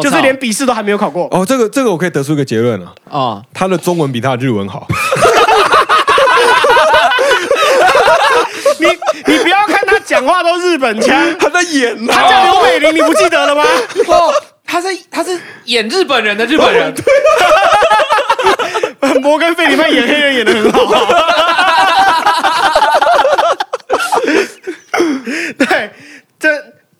[0.02, 1.28] 就是连笔试都还没有考过。
[1.32, 4.88] 哦，这个这个我可以得出一个结论了啊，哦，他的中文比他的日文好。
[8.86, 13.64] 你你不要看他讲话都日本腔， 他在演他叫刘美玲，你不记得了吗？
[14.08, 14.34] 哦，
[14.66, 16.94] 他是他是演日本人的日本人，
[19.22, 20.86] 摩根费里曼演黑人演的很好、
[25.58, 25.90] 对，
[26.40, 26.50] 这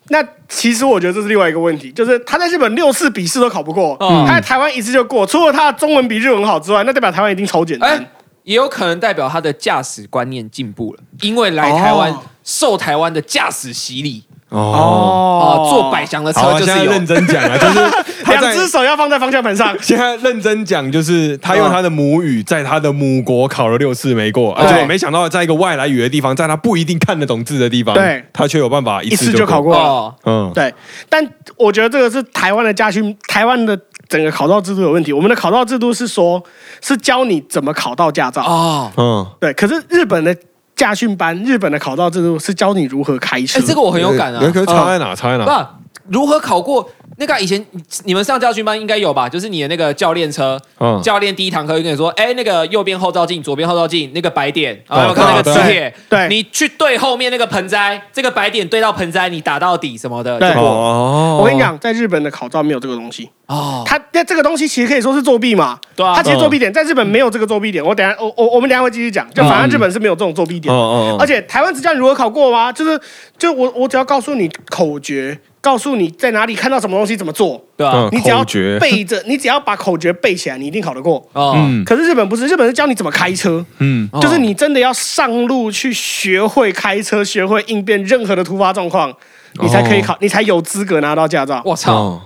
[0.08, 5.26] 那其实我觉得这是另外一个问题，就是他在日本六次笔试都考不过，嗯他在台湾一次就过。
[5.26, 8.04] 除了他的中文比日文好之外，那代表台湾一定超简单。
[8.46, 12.22] 哎，也有可能代表他的驾驶观念进步了，因为来台湾哦。
[12.44, 14.22] 受台湾的驾驶洗礼。
[14.48, 16.92] 哦，哦，坐百祥的车就是有。
[16.92, 19.76] 认真讲啊，就是他两在只手要放在方向盘上。
[19.82, 30.72] 现在认真讲，就是他用他的母语，在他的母国考了六次没过，而且我没想到，在一个外来语的地方，在他不一定看得懂字的地方，对他却有办法一一次次就考过嗯，对，
[31.08, 35.12] 但我觉得这个是台湾的家训，台湾的整个考照制度有问题。
[35.12, 36.42] 我们的考照制度是说，
[36.80, 38.42] 是教你怎么考到驾照。
[38.42, 40.36] 哦，嗯，对，可是日本的
[40.74, 43.58] 驾训班，日本的考照制度是教你如何开车。
[43.58, 45.14] 哎，这个我很有感啊，可是差在哪？
[45.14, 45.70] 差在哪？
[46.06, 46.88] 不，如何考过？
[47.18, 47.64] 那个以前
[48.04, 49.26] 你们上教训班应该有吧？
[49.26, 56.28] 就是你的那个教练车，嗯，教练第一堂课就跟你说，哎，那个右边后照镜，左边后照镜，那个白点，哦然后看那个磁铁，对。
[56.28, 60.50] 你去对后面那个盆栽，这个白点对到盆栽，你打到底什么的，对。
[60.52, 61.38] 哦。
[61.40, 65.78] 我跟你，讲，在日本的考照没有这个东西，哦，他那这个东西其实可以说是作弊嘛。
[65.94, 66.14] 对啊。
[66.16, 67.84] 他其实作弊点在日本没有这个作弊点。
[67.84, 70.74] 我等下我我我们等下会继续讲，就反正日本是没有这种作弊点。
[70.74, 72.72] 嗯嗯，而且台湾只教你如何考过吗？
[72.72, 73.00] 就是
[73.38, 77.92] 就我我只要告诉你口诀，告诉你在哪里看到什么东西怎么做，对啊。
[77.94, 78.44] 嗯，你只要
[78.80, 81.24] 背着，你只要把口诀背起来，你一定考得过。
[81.32, 81.84] 哦，嗯。
[81.84, 84.08] 可是日本不是，日本是教你怎么开车，嗯。
[84.12, 89.14] 哦就是你真的要上路去学会开车，学会应变任何的突发状况，
[89.62, 91.62] 你才可以考，你才有资格拿到驾照。
[91.64, 92.22] 我操，哦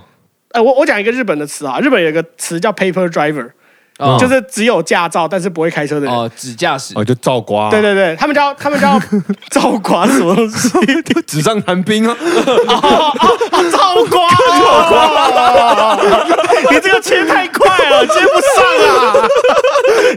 [0.53, 3.49] 呃，我我讲一个日本的词啊，日本有一个词叫 paper driver，、
[3.99, 6.13] 哦就是只有驾照但是不会开车的人。
[6.13, 8.99] 哦，指驾驶，哦，就照刮，对对对，他们叫他们叫
[9.51, 10.69] 照刮什么东西？
[11.27, 12.15] 纸上谈兵啊，
[13.71, 15.99] 照刮，照刮！
[16.71, 18.63] 你这个切太快了，接不上
[18.95, 19.27] 啊！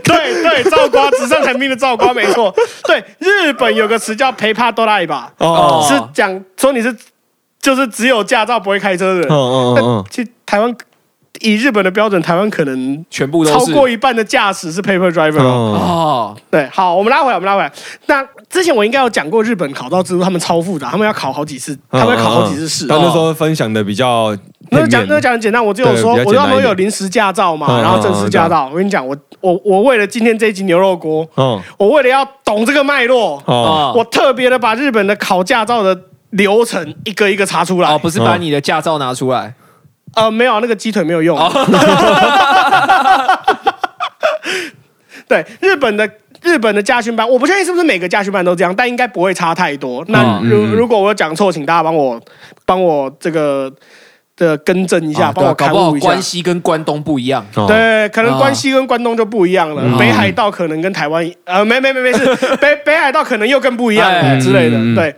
[0.02, 2.54] 对对，照刮，纸上谈兵的照刮，没错。
[2.84, 6.94] 对，日本有个词叫陪帕多拉吧，哦，是讲说你是
[7.64, 9.28] 就是只有驾照不会开车的人。
[9.30, 10.76] 嗯嗯但嗯其实台湾
[11.40, 16.36] 以日本的标准，台湾可能全部都超过一半的驾驶是 paper driver 嗯哦。
[16.50, 17.72] 对，好，我们拉回来，我们拉回来。
[18.06, 22.86] 那之前我应该有讲过，日本考到制度他们超复杂，他们要考好几次，他们要考好几次试。
[22.86, 24.36] 他那时候分享的比较
[24.70, 28.68] 那讲那讲很简单，我只有说，我他们简单一点有临时驾照嘛，嗯然后正式驾照。
[28.70, 35.98] 我跟你讲，我我我为了今天这一集牛肉锅，嗯我为了要懂这个脉络，哦，我特别的把日本的考驾照的
[36.34, 37.88] 流程一个一个查出来。
[37.88, 39.54] 哦，不是把你的驾照拿出来，
[40.14, 41.36] 呃，没有，那个鸡腿没有用。
[45.26, 46.08] 对，日本的
[46.42, 50.04] 日本的家训班，我不确定是不是每个家训班都这样，但应该不会差太多。
[50.08, 52.20] 那嗯如、如果我有讲错，请大家帮我
[52.66, 53.72] 帮我这个
[54.36, 56.20] 的更正一下，啊帮我对啊搞不好刊物一下关。
[56.20, 59.82] 西跟关东不一样，哦，对，可能啊关西跟关东就不一样了。
[59.82, 62.26] 嗯北海道可能跟台湾，呃，没没没没事，
[62.60, 64.76] 北北海道可能又更不一样了哎之类的。
[64.94, 65.16] 对，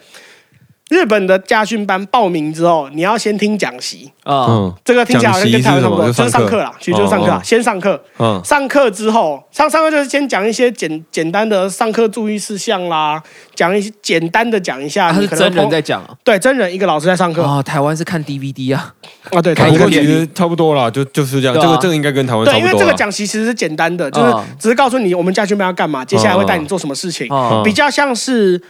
[0.88, 4.74] 日本的家训班报名之后，你要先听讲习，啊，嗯。
[4.84, 7.38] 这个听起来好像跟台湾差不多，就上课啦，其实就是上课啦哦。
[7.38, 8.00] 哦，先上课。
[8.18, 8.40] 嗯。
[8.44, 13.20] 上课之后，上上课就是先讲一些简简单的上课注意事项啦，
[13.56, 15.12] 讲一些简单的讲一下。
[15.12, 17.42] 他是真人在讲啊，对真人一个老师在上课。
[17.42, 18.94] 啊，哦，台湾是看 DVD 啊，
[19.32, 20.04] 啊对，看一个片同一个点。
[20.04, 22.72] 不过其实差不多啦，就就是这样，这个这个应该跟台湾差对，因为。
[22.78, 28.62] 这个讲习其实是简单的，就是嗯只是告诉你我们家训班要干嘛，接下来会带你做什么事情，哦比较像是。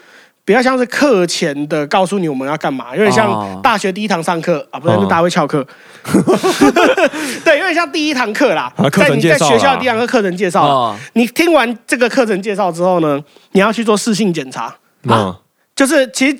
[0.46, 3.12] 比较像是课前的告诉你我们要干嘛，有点哦。
[3.12, 5.00] 像大学第一堂上课啊，不然哦。
[5.00, 5.66] 就大家会翘课。
[7.44, 8.72] 对，有点像第一堂课啦。
[8.92, 10.96] 在你在程介绍啦学校第一堂课课程介绍，哦。
[11.14, 13.20] 你听完这个课程介绍之后呢，
[13.52, 15.34] 你要去做视性检查，嗯
[15.74, 16.38] 就是其实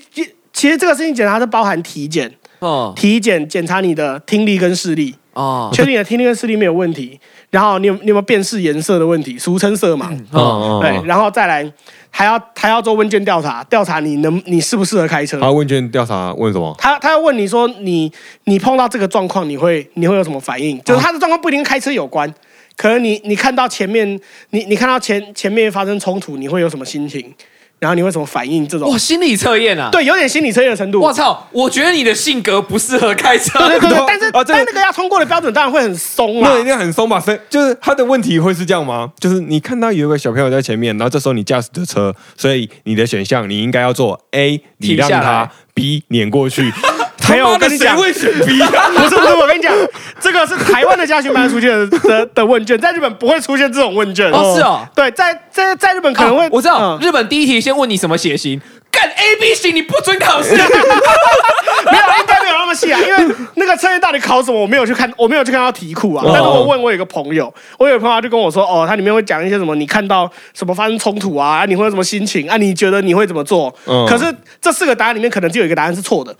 [0.53, 2.93] 其实这个视性检查是包含体检，哦。
[2.95, 5.69] 体检检查你的听力跟视力，哦。
[5.73, 10.27] 确定你的听力跟视力没有问题，然后你有你有没有辨识颜色的问题，俗称色盲，嗯。
[10.31, 11.69] 嗯，对，然后再来
[12.17, 15.39] 还要还要做问卷调查，调查你能你适不适合开车。
[15.39, 16.75] 他问卷调查问什么？
[16.79, 18.11] 他他要问你说你
[18.45, 20.81] 你碰到这个状况你会你会有什么反应？
[20.83, 22.27] 就是他的状况不一定跟开车有关，
[22.75, 27.31] 可能你你看到前面你你看到前前面发生冲突，你会有什么心情？
[27.79, 28.67] 然后你会怎么反应？
[28.67, 30.99] 这种哇，心理测验啊，对，有点心理测验的程度。
[30.99, 36.59] 我操，我觉得你的性格不适合开车，对对对对， 但是、但那个要通过的标准当然会很松啊那。
[36.59, 37.19] 一定很松吧？
[37.19, 39.11] 所以就是他的问题会是这样吗？
[39.19, 46.71] 就是你看到有一个小朋友在前面，然后这时候你驾驶的车，所以你的选项你应该要做 A 你让他，B 碾过去。
[47.29, 48.69] 没有我跟你讲谁会选 B 啊？
[48.95, 49.73] 不是不是，我跟你讲，
[50.19, 54.31] 这个是台湾的家训班出现的的的问卷，在日本不会出现这种问卷。
[54.31, 58.59] 哦是哦对，在在在日本可能会，啊我知道，嗯日本第一题先问你什么血型，
[58.91, 66.23] 干 A B 型你不准考试， 没有，应该没有那么细啊，因为那个测验到底考什么，我没有去看，我没有去看到题库啊。
[66.25, 72.57] 哦但是我问我有一个朋友，我有个朋友他就跟我说，哦，它里面会讲一些什么，你看到什么发生冲突啊，啊你会有什么心情啊？
[72.57, 73.73] 你觉得你会怎么做？
[73.85, 76.35] 嗯可是这四个答案里面，可能只有一个答案是错的。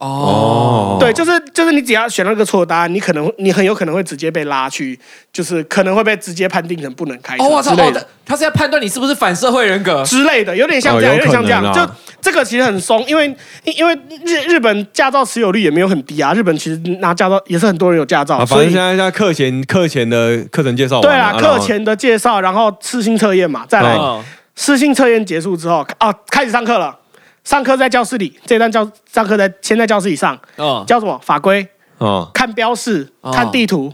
[0.00, 4.98] 哦，对，就是就是你只要选到一个错的答案，你可能你很有可能会直接被拉去，
[5.30, 8.00] 就是可能会被直接判定成不能开车哦，我操，之类的。
[8.00, 11.70] 哦，他是在判断你是不是反社会人格，之类的，有点像这样，哦有有点像这样。
[11.74, 13.26] 就这个其实很松，因为
[13.64, 24.24] 因因为日日本驾照持有率也没有很低啊，日本其实拿驾照也是很多人有驾照，啊，反所以正现在现在课前课前的课程介绍完对啊，课前的介绍，然后试性测验嘛，再来哦
[24.56, 26.96] 试性测验结束之后，啊，开始上课了。
[27.44, 31.66] 上课在教室里，这段教上课在先在教室里上，哦教什么法规，
[31.98, 33.92] 哦看标示哦，看地图，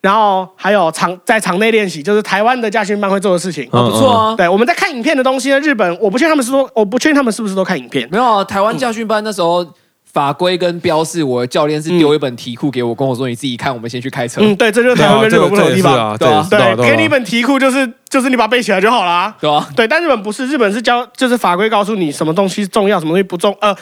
[0.00, 3.68] 然后还有场在场内练习，就是台湾的家训班会做的事情。
[3.72, 4.36] 嗯不错啊。
[4.36, 8.08] 对，我们在看影片的东西呢，日本我不确定他们是说，我不确定他们是不是都看影片。
[8.10, 9.66] 没有啊，台湾家训班那时候
[10.12, 14.40] 法规跟标示，我的教练是丢一本题库给我，跟我说你自己看，我们先去开车。
[14.42, 15.94] 嗯，对，这就是台湾跟日本不同的地方。
[15.94, 19.34] 啊，对啊这也是啊对，给你一本题库，就是就是你把它背起来就好啦。
[19.40, 23.76] 对啊，对，但日本不是，日本是教就是法规告诉你什么东西重要，什么东西不重，呃，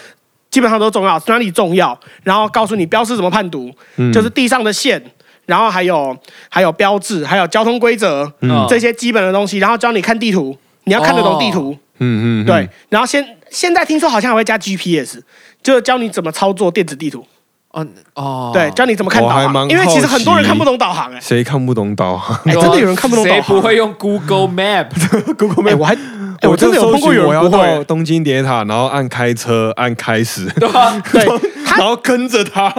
[0.51, 4.13] 基本上都重要，哪里重要，然后告诉你标示怎么判读，嗯。
[4.13, 5.03] 就是地上的线，
[5.47, 6.17] 然后还有
[6.49, 8.67] 还有标志，还有交通规则、嗯。
[8.69, 12.47] 这些基本的东西，然后教你看地图，你要看得懂地图，嗯嗯，嗯。
[12.47, 15.21] 对，，然后现现在听说好像还会加 GPS，
[15.67, 17.27] 就是教你怎么操作电子地图，
[17.73, 22.39] 哦哦，对，教你怎么看导航，因为其实很多人看不懂导航、哎，谁看不懂导航？
[22.47, 25.93] 哎，真的有人看不懂导谁航，不会用 Google Map？Google 哎，我还，
[26.41, 30.69] 哎，我真的有碰过有我要人不会、到东京铁塔，然后按开车，按开始，对。
[30.69, 31.03] 吧？
[31.11, 31.27] 对
[31.65, 32.73] 他然后跟着他。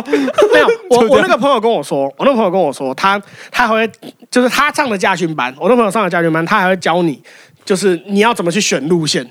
[0.54, 3.22] 没有，我我那个朋友跟我说，我那个朋友跟我说，他
[3.52, 3.92] 他还会
[4.32, 7.22] 就是他上了驾训班，我那个朋友上了驾训班，他还会教你，
[7.66, 9.30] 就是你要怎么去选路线。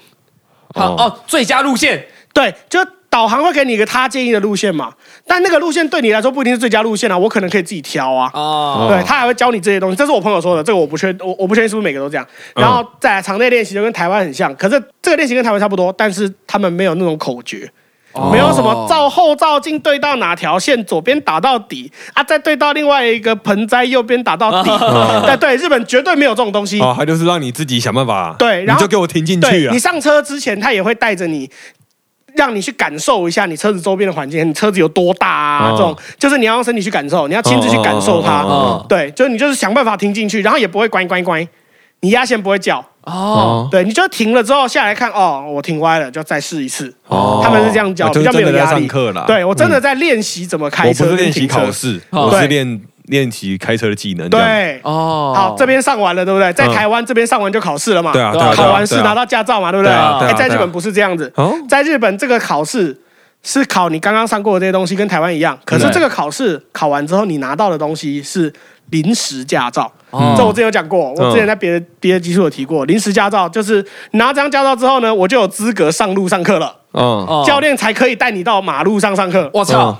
[0.74, 2.04] 好哦，最佳路线。
[2.34, 2.78] 对，就
[3.16, 4.92] 导航会给你一个他建议的路线嘛，
[5.26, 8.30] 但那个路线对你来说不一定是最佳路线啊，我可能可以自己挑啊。
[8.34, 12.26] 哦，对他还会教你这些东西，这是我朋友说的，这个我不确我我不确定是不是每个都这样。
[12.54, 17.66] 然后再来场内练习就跟台湾很像，可是这个练习跟台湾差不多，但是他们没有那种口诀。
[18.12, 24.70] 哦没有什么照后照镜对到哪条线，左边打到底啊，再对到另外一个盆栽，右边打到底。
[25.26, 26.80] 对对，日本绝对没有这种东西。
[26.80, 28.34] 哦，他就是让你自己想办法。
[28.38, 29.78] 对然后你就给我停进去啊你！
[29.78, 31.50] 上车之前，他也会带着你。
[32.36, 35.70] 让你去感受一下你车子周边的环境，你车子有多大啊？
[35.70, 38.42] 哦这种就是你要用身体去感受，你要亲自去感受它。
[38.42, 41.46] 哦哦哦对，就是你就是想办法停进去，然后也不会关关关，
[42.00, 42.84] 你压线不会叫。
[43.02, 46.92] 哦，对，你就停了之后下来看，哦，我停歪了，就再试一次。
[47.06, 48.88] 哦他们是这样教，比较没有压力。
[49.28, 51.70] 对我真的在练习怎么开车，我不是练习考。
[51.70, 54.28] 试，哦我是对练练习开车的技能。
[54.28, 56.52] 对，哦，好，这边上完了，对不对？
[56.52, 58.12] 在嗯台湾这边上完就考试了嘛。
[58.12, 60.34] 对啊，考完试拿到驾照嘛，对不对？
[60.34, 62.98] 在日本不是这样子，哦，在日本这个考试
[63.42, 65.58] 是考你刚刚上过的这些东西，跟台湾一样。
[65.64, 65.92] 可是对。
[65.92, 68.52] 这个考试考完之后，你拿到的东西是
[68.90, 69.90] 临时驾照。
[70.10, 70.34] 哦。
[70.36, 77.44] 这我之前有讲过，我之前在别的别的技术有提过，临时驾照就是拿这张驾照之后呢，我就有资格上路上课了，嗯，哦。
[77.46, 79.48] 教练才可以带你到马路上上课。
[79.54, 79.88] 我操。
[79.88, 79.96] 嗯，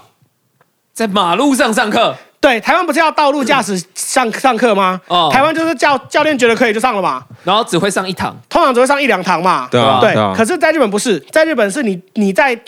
[0.92, 5.00] 在马路上上课，对，台湾不是要道路驾驶上上课吗？
[5.08, 5.28] 哦。
[5.32, 9.66] 台湾就是教教练觉得可以就上了嘛，然后只会上一堂，通常只会上一两堂嘛。
[9.70, 10.14] 对啊，对。
[10.14, 12.58] 啊，可是在日本不是，在日本是你你在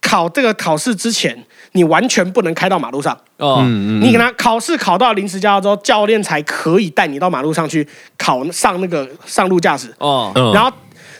[0.00, 1.36] 考这个考试之前，
[1.72, 3.16] 你完全不能开到马路上。
[3.36, 7.86] 哦，嗯你可能考试考到临时驾照之后，教练才可以带你到马路上去
[8.16, 9.94] 考上那个上路驾驶。
[9.98, 10.52] 哦，嗯。
[10.52, 10.72] 然后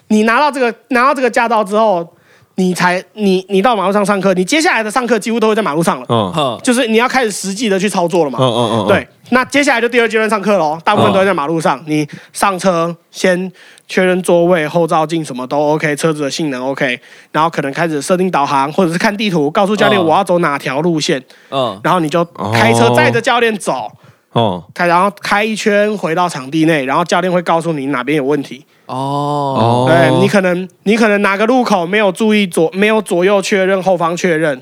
[0.08, 2.08] 你拿到这个拿到这个驾照之后，
[2.58, 6.32] 你才你你到马路上上课，你接下来的上课几乎都会在马路上了，嗯。
[6.32, 8.36] 哼，就是你要开始实际的去操作了嘛。
[8.40, 11.80] 嗯嗯嗯，对，那接下来就第二阶段上课喽，大部分都会在马路上。
[11.86, 13.50] 你上车先
[13.86, 16.98] 确认座位、后照镜什么都 OK，车子的性能 OK，
[17.30, 23.88] 然后可能开始设定导航，或者是看地图，告诉教练哦我要走哪条路线，嗯，然后你就开车载着教练走，
[24.32, 24.64] 哦。
[24.74, 28.66] 开然后开一圈回到场地内，然后教练会告诉你哪边有问题。
[28.88, 34.61] 哦，对你可能你可能哪个路口没有注意左没有左右确认，后方确认，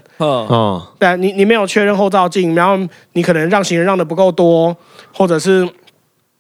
[0.99, 2.77] 对，你你没有确认后照镜，然后
[3.13, 4.77] 你可能让行人让的不够多，
[5.13, 5.65] 或者是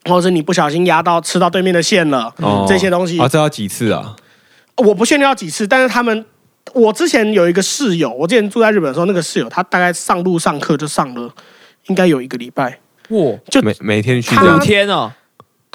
[0.05, 2.67] 或者是你不小心压到吃到对面的线了，哦。
[2.69, 3.19] 这些东西。
[3.19, 4.15] 啊，这要几次啊？
[4.77, 6.25] 我不确定要几次，但是他们。
[6.75, 11.33] 我之前有一个室友，我之前住在日本的时候，那个室友他大概上路上课就上了，
[11.87, 15.13] 应该有一个礼拜，哇，就每每天去他五这样，天哦，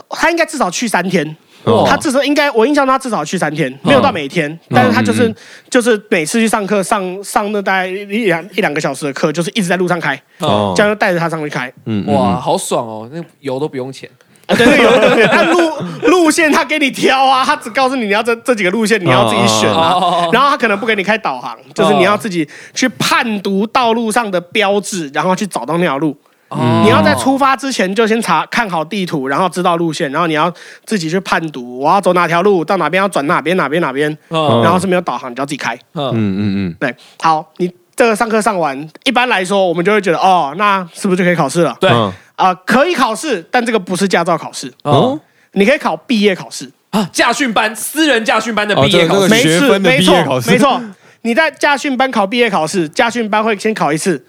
[0.10, 1.86] 他应该至少去三天，哦。
[1.88, 5.36] 他至少应该我印象中他至少去三天，没有到每天，但是他就是、嗯
[5.70, 11.72] 就是每次去上课上上那大概一两一两个小时的课，就是一直在路上开，哦，这样就带着他上去开。
[11.86, 14.10] 嗯哇，，好爽哦，那油都不用钱，
[14.48, 15.60] 啊对对有他路
[16.08, 26.16] 路线他给你挑啊，他只告诉你你要这这几个路线你要自己选啊，哦，然后他可能不给你开导航，就是你要自己去判读道路上的标志，然后去找到那条路。
[26.52, 30.54] 哦你要在出发之前就先查看好地图，然后知道路线，然后你要
[30.86, 34.62] 自己去判读，我要走哪条路，到哪边要转哪边哪边哪边，嗯。
[34.62, 35.74] 然后是没有导航，你就要自己开。
[35.94, 36.68] 嗯，嗯嗯。
[36.70, 41.76] 嗯，对，好，你这个上课上完，一般来说我们就会觉得哦，那是不是就可以考试了？
[41.80, 45.20] 对，嗯啊、可以考试，但这个不是驾照考试，哦，
[45.54, 46.70] 你可以考毕业考试。
[46.90, 50.52] 啊，驾训班，私人驾训班的哦这个毕业考试，没错，学分的没错毕业考，试。
[50.52, 50.82] 没错。
[51.22, 54.26] 你在驾训班考毕业考试，驾训班会先考一次，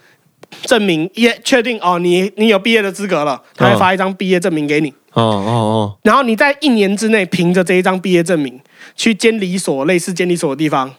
[0.63, 4.93] 证明也确定哦，你你有毕业的资格了，他会嗯发一张毕业证明给你。
[5.15, 8.59] 哦哦然后你在一年之内凭着这一张毕业证明，
[8.97, 10.91] 去监理所类似监理所的地方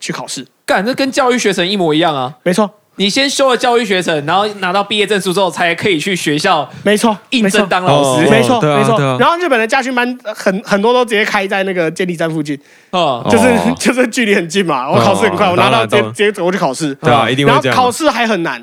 [0.00, 0.46] 去考试。
[0.64, 8.26] 干，这跟教育学生一模一样啊，没错，你先修了教育学程，然后拿到毕业证书之后，才可以去学校没错，应征当老师。
[8.26, 8.98] 哦没错，没错。
[9.18, 12.58] 然后日本的家训班呃很很多都直接开在那个监理站附近，
[12.90, 14.90] 哦就是哦 就是距离很近嘛。
[14.90, 16.92] 我考试很快，哦我拿到直接直接走过去考试。
[16.96, 17.76] 对啊，一定然后会这样。
[17.76, 18.60] 考试还很难，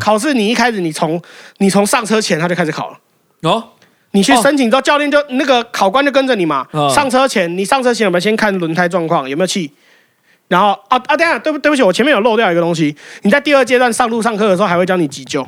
[0.00, 1.20] 考试你一开始你从
[1.58, 2.98] 你从上车前他就开始考了。
[3.42, 3.62] 哦，
[4.12, 6.66] 你去哦申请之后，教练就那个考官就跟着你嘛。
[6.72, 9.70] 嗯上车前，你上车前有没有先看轮胎状况，有没有气？
[10.48, 12.94] 然后啊啊，等下，对不对不起，我前面有漏掉一个东西。
[13.22, 15.46] 你在第二阶段上路上课的时候，还会教你急救、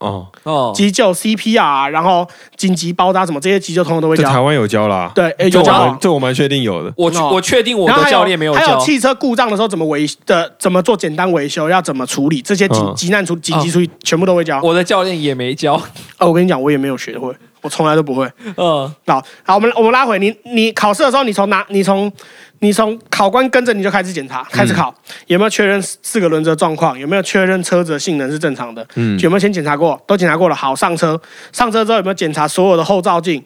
[0.00, 4.24] 哦，哦，急救 CPR，然后紧急包扎什么这些急救，通通都会教。
[4.24, 5.10] 这台湾有教啦。
[5.14, 5.98] 对，诶这我有教蛮。
[5.98, 6.92] 这我蛮确定有的。
[6.96, 8.78] 我哦我确定我的教练没有还有教。
[8.78, 14.60] 汽车故障的时候怎么维的，怎么做简单维修，要怎么处理，这些紧嗯急难处紧急处理全部都会教。
[14.62, 15.74] 我的教练也没教。
[16.18, 18.28] 哦，我跟你讲，我也没有学会，我从来都不会。
[18.56, 21.64] 嗯，好，好，我们我们拉回你，你考试的时候，你从哪？
[21.68, 22.12] 你从
[22.60, 24.92] 你从考官跟着你就开始检查，开始考、
[25.26, 30.00] 有没有确认四个轮子的状况，有没有确认车子的性能是正常的，嗯有没有先检查过？
[30.06, 31.20] 都检查过了，好，上车。
[31.52, 33.42] 上车之后有没有检查所有的后照镜？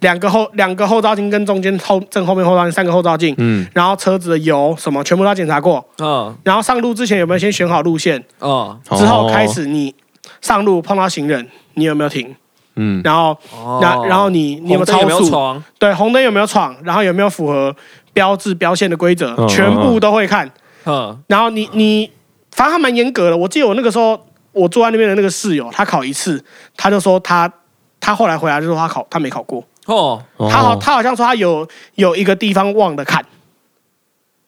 [0.00, 5.84] 两个后两个后照镜跟中间后正后面后照镜三个后照镜，嗯，然后车子的油什么全部都要检查过。
[5.98, 8.22] 嗯然后上路之前有没有先选好路线？
[8.40, 9.94] 嗯之后哦开始你
[10.40, 12.34] 上路碰到行人，你有没有停？
[12.76, 15.30] 嗯，然后哦然然后你你有没有红灯有没有超速？
[15.30, 15.64] 闯？
[15.78, 17.74] 对，红灯有没有闯，然后有没有符合
[18.14, 20.50] 标志标线的规则，嗯全部都会看。
[20.86, 22.10] 嗯然后你你，
[22.52, 23.36] 反正他蛮严格的。
[23.36, 24.18] 我记得我那个时候，
[24.52, 26.42] 我坐在那边的那个室友，他考一次，
[26.76, 27.52] 他就说他
[28.00, 33.24] 他后来回来就说他考他没考过，哦，哦他好他好像说他有有一个地方忘了看，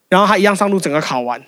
[0.08, 1.42] 然后他一样上路整个考完，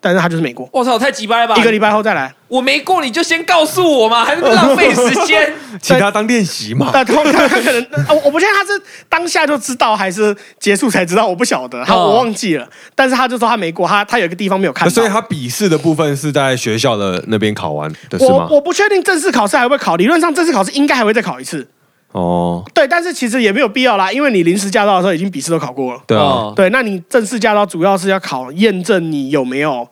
[0.00, 1.56] 但是他就是没过，我操，太鸡掰了吧！
[1.56, 2.32] 一个礼拜后再来。
[2.46, 5.52] 我没过，你就先告诉我嘛，还是浪费时间。
[5.82, 6.90] 请他当练习嘛。
[6.92, 12.66] 但 他他可能，我我不确定他是当下就知道还是结束才知道，我不晓得，他哦我忘记了。
[12.94, 14.94] 但是他就说他没过，他他有一个地方没有看到。
[14.94, 18.46] 所以他笔试的部分是在学校的那边考完的是吗？
[18.48, 21.68] 我我不确定正式考试还会不会考，理论上正式考试应该还会再考一次。
[22.12, 26.00] 哦，对，但是其实也没有必要啦，因为你临时驾照的时候已经笔试都考过了。
[26.06, 29.86] 对啊，哦对，那你正式驾照主要是要考验证你有没有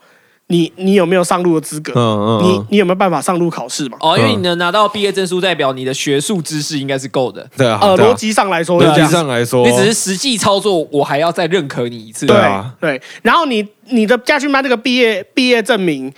[0.49, 3.99] 你你有没有上路的资格，嗯嗯，你嗯你有没有办法上路考试嘛？
[4.01, 7.47] 哦，因为你能拿到毕业证书，代表你的学术知识应该是够的。
[7.57, 9.13] 对啊，呃，逻辑上来说是逻辑。
[9.13, 12.25] 上来说，你只是实际操作，我还要再认可你一次。
[12.27, 16.13] 对对啊对，然后你你的驾训班这个毕业毕业证明，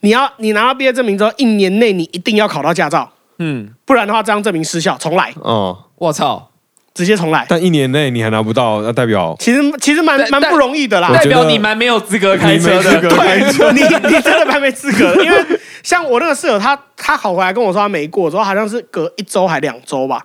[0.00, 3.06] 你要你拿到毕业证明之后，一年内你一定要考到驾照，
[3.38, 6.50] 嗯，不然的话这张证明失效，重来，哦，我操，
[6.94, 7.44] 直接重来。
[7.48, 11.08] 但一年内你还拿不到，那代表其实其实蛮但但蛮不容易的啦。
[11.08, 12.90] 我觉得代表你蛮没有资格开车的。
[12.90, 13.72] 你没资格开车。
[13.74, 15.44] 你你真的蛮没资格的， 因为
[15.82, 20.24] 像我那个室友，他他考回来跟我说他没过，之后好像是隔一周还两周吧，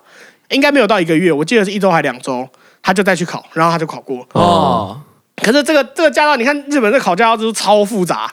[0.50, 2.48] 应该没有到一个月，我记得是一周还两周，
[2.82, 4.26] 他就再去考，然后他就考过。
[4.32, 5.00] 哦，
[5.42, 8.30] 可是这个这个驾照，你看日本这考驾照就是超复杂，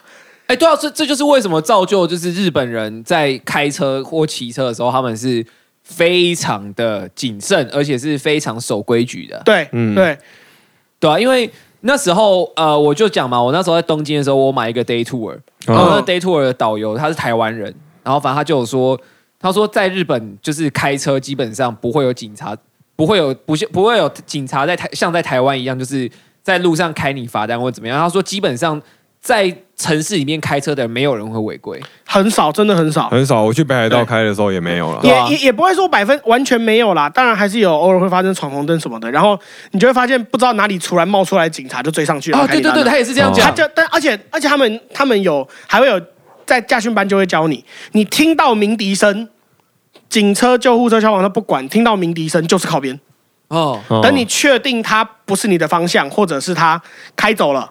[0.48, 5.44] 哎，对啊，这这就是为什么造就就是日本人在开车或骑车的时候，他们是
[5.82, 9.40] 非常的谨慎，而且是非常守规矩的。
[9.44, 10.16] 对，嗯对，
[10.98, 11.50] 对啊，因为
[11.82, 17.72] 那时候呃，我就讲嘛，我那时候在东京的时候，我买一个 day tour，然后 day tour 的导游他是台湾人，
[18.02, 18.98] 然后反正他就有说，
[19.38, 22.56] 他说在日本就是开车基本上不会有警察，
[22.96, 26.10] 不会有不是不会有警察在台像在台湾一样，就是
[26.42, 27.98] 在路上开你罚单或怎么样。
[27.98, 28.80] 他说基本上
[29.20, 31.80] 在城市里面开车的人没有人会违规。
[32.04, 33.42] 很少，真的很少，很少。
[33.42, 35.00] 我去北海道开的时候也没有了。
[35.04, 39.38] 也也也不会说百分完全没有啦，当然还是有偶尔会发生闯红灯什么的，然后
[39.70, 42.38] 你就会发现不知道哪里突然冒出来警察就追上去了。
[42.38, 43.46] 哦，对对对，他也是这样讲。
[43.46, 46.00] 他就但而且而且他们他们有还会有
[46.44, 49.28] 在驾训班就会教你，你听到鸣笛声，
[50.08, 52.98] 警车、救护车、消防车不管，听到鸣笛声就是靠边。
[53.48, 56.80] 哦，哦等你确定他不是你的方向，或者是他
[57.14, 57.70] 开走了，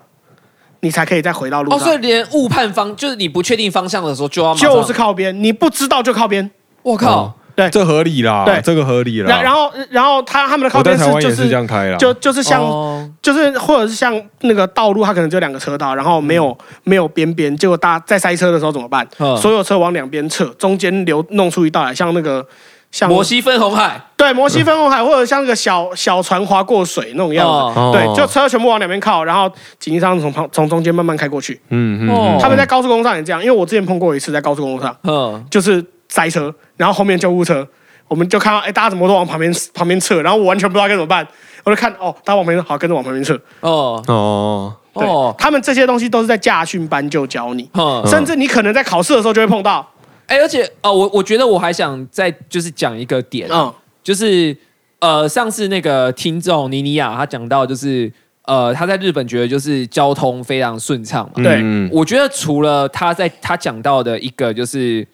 [0.81, 1.97] 你才可以再回到路哦，所以。
[1.97, 6.49] 连误判方就是你不确定方向的时候就要就是靠边，你不知道就靠边。
[6.83, 9.27] 我靠哦，对这合理啦，对这个合理啦。
[9.27, 19.05] 然然后然后他他们的靠边是就是这样开啦，就就是像哦就是或者是像那个道路，它可能只有两个车道，然后没有、没有边边，结果大家在塞车的时候怎么办？
[19.17, 22.45] 嗯所有车往两边撤，中间留弄出一道来，像那个
[22.91, 24.01] 像摩西分红海。
[24.15, 27.79] 对摩西分红海，或者像那个小小船划过水那种样子。
[27.79, 27.91] 哦。
[27.93, 29.47] 对，就车全部往两边靠，然后
[29.79, 31.61] 紧急舱从旁从中间慢慢开过去。
[31.69, 32.31] 嗯嗯哦。
[32.33, 34.95] 嗯，他们在高速公路上也这样，因为我之前碰过一次，在高速公路上。
[35.03, 37.65] 嗯，就是塞车，然后后面救护车，
[38.07, 41.25] 我们就看到哎，大家怎么都往旁边旁边撤，然后我完全不知道该怎么办，
[41.63, 43.39] 我就看哦，大家往旁边好跟着往旁边撤。
[43.59, 44.03] 哦。
[44.07, 49.87] 哦，对，哦，他们这些东西都是在驾训班就教你，嗯，甚至你可能在考试的时候就会碰到。
[50.27, 53.73] 哎，而且呃，我我觉得我还想再就是讲一个点，嗯，
[54.03, 54.55] 就是
[54.99, 58.11] 呃，上次那个听众妮妮亚她讲到就是
[58.43, 61.43] 呃，她在日本觉得就是交通非常顺畅嘛。
[61.43, 65.07] 对嗯我觉得除了她在她讲到的一个就是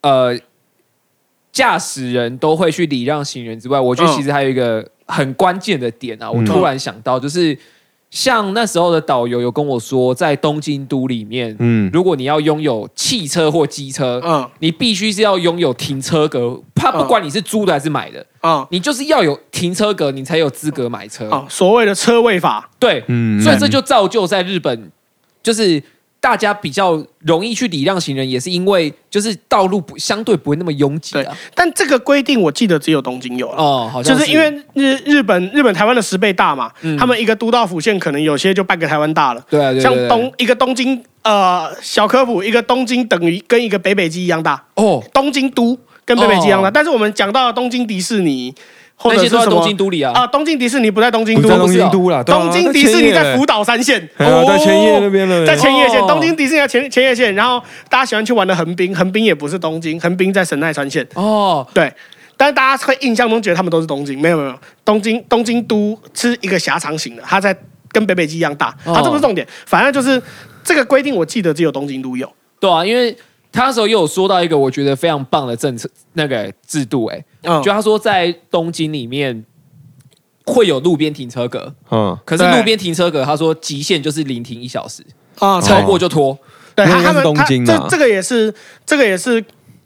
[0.00, 0.34] 呃
[1.52, 7.56] 驾驶人都会去礼让行人之外，我觉得嗯其实还有一个很关键的点啊，我嗯突然想到就是。
[8.10, 11.88] 像那时候的导游有跟我说，在东京都里面，嗯。
[11.92, 14.48] 如果你要拥有汽车或机车，嗯。
[14.58, 16.98] 你必须是要拥有停车格，怕嗯。
[16.98, 18.66] 不管你是租的还是买的，嗯。
[18.70, 21.30] 你就是要有停车格，你才有资格买车。
[21.30, 24.90] 啊，所谓的车位法，对，嗯所以这就造就在日本，
[25.42, 25.80] 就是
[26.20, 33.56] 大家比较容易去礼让行人，也是因为就是道路不相对不会那么拥挤对啊。，但这个规定我记得只有东京有了。
[33.56, 39.42] 哦，好像就是因为日日本日本台湾的十倍大嘛，嗯他们一个都道府县可能有些就半个台湾大了。
[39.48, 46.68] 对啊，对像东一个东京呃小科普，一个东京等于跟一个北北基一样大，哦，东京都跟北北基一样大。
[46.68, 48.54] 哦但是我们讲到东京迪士尼
[49.00, 50.12] 或那些都在者是什么东京都里啊。
[50.14, 56.06] 啊，东京迪士尼不在东京都，不在东京都啦，啊东京迪士尼在福岛三县，在千叶那边了，在千叶县，哦。
[56.06, 61.90] 东京迪士尼在千千叶县，然后大家喜欢去玩的横滨，横滨也不是东京，横滨在神奈川县，哦，对。
[62.36, 67.54] 但是大家会印象中觉得他们都是东京，没有没有，东京东京都是一个狭长型的，它在
[67.92, 68.94] 跟北北基一样大，哦。
[68.94, 70.22] 它这不是重点，反正就是
[70.64, 72.30] 这个规定，我记得只有东京都有。
[72.58, 73.14] 对啊，因为
[73.52, 77.62] 他那时候又有说到一个我觉得非常棒的政策那个制度、哎、嗯。
[77.62, 79.44] 就他说在东京里面
[80.46, 85.04] 会有路边停车格，嗯，可是路边停车格他说极限就是临停一小时，
[85.38, 86.38] 啊，超过就拖。
[86.74, 87.86] 对，他他们京啊。
[87.88, 88.52] 这这个也是
[88.86, 89.44] 这个也是，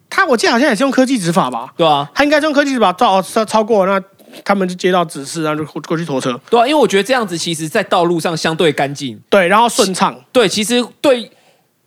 [0.09, 4.01] 他我记得好像也是用科技执法吧，对啊，他应该是用科技执法照超超过那。
[4.45, 9.17] 他们就接到指示，然后就过过去拖车，对啊，因为我觉得这样子其实，在道路上相对干净。
[9.31, 11.31] 对，然后顺畅，对，其实对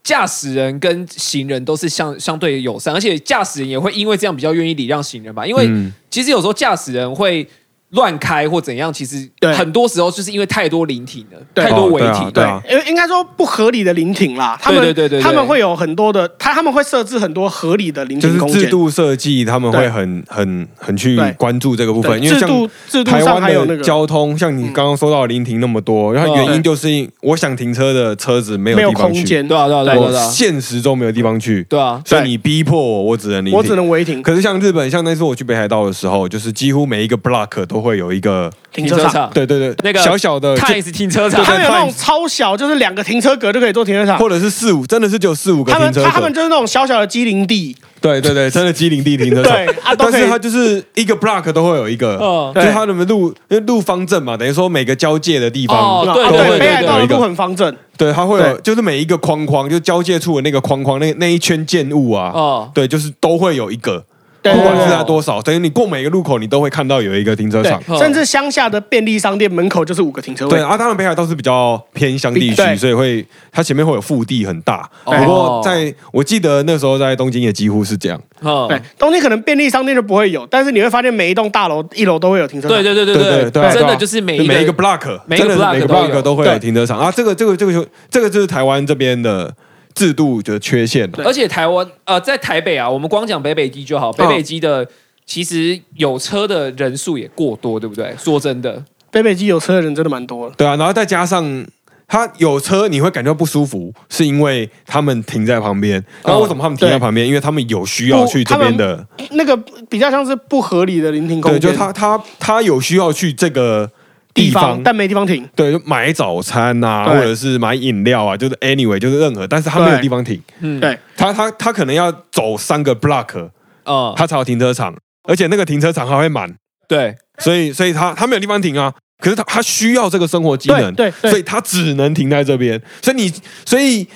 [0.08, 5.46] 驾驶人跟行人都是相相对友善，而且驾驶人也会因为这样比较愿意礼让行人吧。
[5.46, 7.46] 因为嗯其实有时候驾驶人会
[7.92, 12.32] 乱开或怎样，其实很多时候就是因为太多临停了，太多违哦对啊停。
[12.32, 12.62] 对啊。
[12.70, 15.20] 应应该说不合理的临停啦，他们对对对对。
[15.20, 34.22] 对他们会有很多的，他他们会设置很多合理的临就是停空间，制度设计，他们会很很很去关注这个部分，因为像制度制度台湾的上还有那个交通，像你刚刚说到的临停那么多，然后原因就是因我想停车的车子没有地方去，空间，对啊，对啊，对啊，现实中没有地方去，对啊，所以你逼迫我，我只能临停，我只能违停。
[34.22, 39.30] 可是像日本，像那次我去北海道的时候，就是几乎每一个 block 都会有一个，停车场。
[39.34, 41.44] 对对对，那个小小的，就 Times 停车场。
[41.44, 44.18] 他们有那种超小，就是两个停车格就可以做停车场。
[44.18, 64.04] 或者是四五，真的是只有四五个他们停车格，他们就是那种小小的机灵地，对对对，真的机灵地停车场对，但是它就是一个 block 都会有一个，嗯就是它的路，因为路方正嘛，等于说每个交界的地方哦对啊都会对北海道的路有一个，很方正，对，它会有，就是每一个框框，就交界处的那个框框，那那一圈建物啊，哦，对，就是都会有一个，
[64.52, 67.82] 对不管是对它多少，等于你过每个路口，你都会看到有一个停车场。
[67.98, 70.52] 甚至乡下的便利商店门口就是五个停车位。
[70.52, 74.90] 对啊，当然北海道是比较偏乡地区，对所以会它前面会有腹地很大。
[75.04, 78.22] 哦不过在我记得那时候在东京也几乎是这样。
[78.42, 82.78] 嗯对，东京可能便利商店就不会有，但是你会发现每一栋大楼一楼都会有停车场。
[82.78, 87.12] 对对对对对对对啊，真的就是每一每一个个 block，每一个真的是 block 每个都有 block 都会有对停车场啊。
[87.12, 89.52] 这个这个这个就这个就是台湾这边的
[89.98, 91.10] 制度的缺陷。
[91.26, 94.88] 而且台湾呃，在台北啊，我们光讲北北基就好，北北基的
[95.26, 98.16] 其实有车的人数也过多，对不对？
[98.18, 100.56] 说真的，北北基有车的人真的蛮多的。
[100.56, 101.66] 对啊，然后再加上
[102.08, 106.02] 他有车，你会感觉到不舒服，是因为他们停在旁边。
[106.24, 107.28] 然后为什么他们停在旁边？
[107.28, 109.58] 因为他们有需要去这边的，那个
[109.90, 113.90] 比较像是不合理的临停空对，就他他他有需要去这个
[114.38, 115.48] 地地方方，但没地方停。
[115.56, 117.16] 对，就买早餐呐、对。
[117.16, 123.50] 或者是买饮料啊，就是 anyway，就是任何，但是他没有地方停，嗯，对，他他他可能要走三个 block，
[123.86, 124.96] 嗯，他才有停车场，
[125.28, 126.54] 而且那个停车场还会满，
[126.88, 128.94] 对，所以所以他他没有地方停啊。
[129.20, 131.32] 可是他他需要这个生活机能，对对对。
[131.32, 132.80] 所以他只能停在这边。
[133.02, 133.34] 所以你
[133.66, 134.08] 所以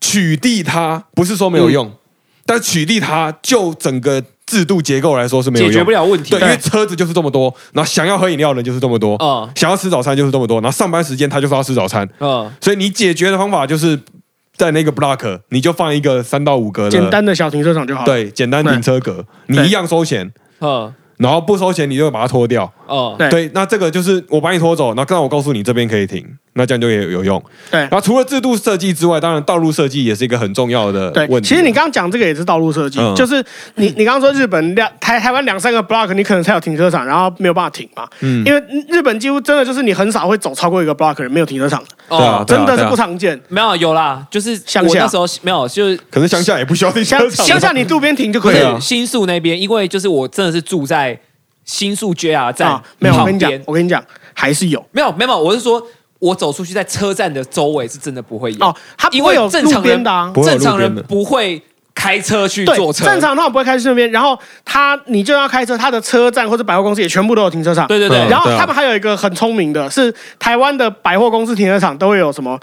[0.00, 1.72] 取缔他不是说没有嗯。
[1.72, 1.92] 用，
[2.46, 5.90] 但取缔他就整个制度结构来说是没有用解决不。
[5.90, 6.30] 了问题。
[6.30, 6.40] 对，。
[6.40, 9.48] 因为车子就是这么多，然后想要喝饮料的人就是这么多，嗯。
[9.54, 13.98] 想要吃早餐就是这么多，然后上班时间他就是要吃早餐，嗯，所以你解决的方法就是
[14.56, 18.04] 在那个 block 你就放一个三到五格的简单的小停车场就好。
[18.04, 22.70] 对简单停车格，你一样收钱，嗯然后不收钱你就把它拖掉。
[22.86, 27.42] 哦，对对，那这个就是我把你拖走，然后刚好我告诉你这边可以停，那这样就也有用。
[27.70, 31.48] 对然后除了制度设计之外，当然道路设计也是一个很重要的对问，题。
[31.48, 33.44] 其实你刚刚讲这个也是道路设计，嗯就是
[33.74, 38.06] 你你刚刚说日本两台台湾两三个 block，你可能才有停车场，然后没有办法停嘛。
[38.20, 43.40] 嗯因为日本几乎真的就是你很少会走超过一个 block 人没有停车场的，哦真的是不常见。
[43.48, 45.00] 没有有啦，就是乡下。
[45.00, 48.80] 我那时候没有，就是可是乡下也不需要停车乡场，乡下你路边停就可以了。
[48.80, 51.18] 新宿那边，因为就是我真的是住在
[51.64, 54.84] 新宿 JR 站啊，没有，我跟你讲旁边，，我跟你讲，还是有。
[54.92, 55.82] 没有没有，我是说
[56.18, 58.64] 我走出去，在车站的周围是真的不会有。
[58.64, 60.30] 哦，他因为不会有路正常人边的啊。
[60.32, 61.60] 不会有正常人边的不会
[61.96, 67.88] 开车去坐，车，正常的话不会开去那边，然后他你就要开车，他的车站或者百货公司也全部都有停车场。
[67.88, 72.60] 对对对，然后他们还有一个很聪明的，是台湾的百货公司停车场都会有什么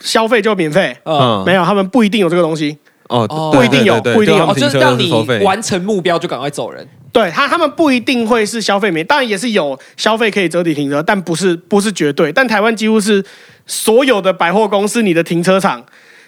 [0.00, 2.78] 消费就免费，嗯，没有，他们不一定有这个东西。
[3.08, 5.12] 哦不一定有不一定有哦，就是让你
[5.42, 6.88] 完成目标就赶快走人。
[7.12, 12.32] 对他，他们不一定会是消费免，当然也是有消费可以折抵停车，但不是不是绝对。
[12.32, 13.22] 但台湾几乎是
[13.66, 15.84] 所有的百货公司，你的停车场，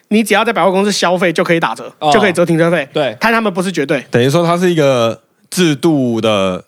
[0.09, 2.89] 你只要在百货公司消费就可以打折，哦就可以折停车费。
[2.93, 4.05] 对，但他们不是绝对。
[4.11, 6.65] 等于说它是一个制度的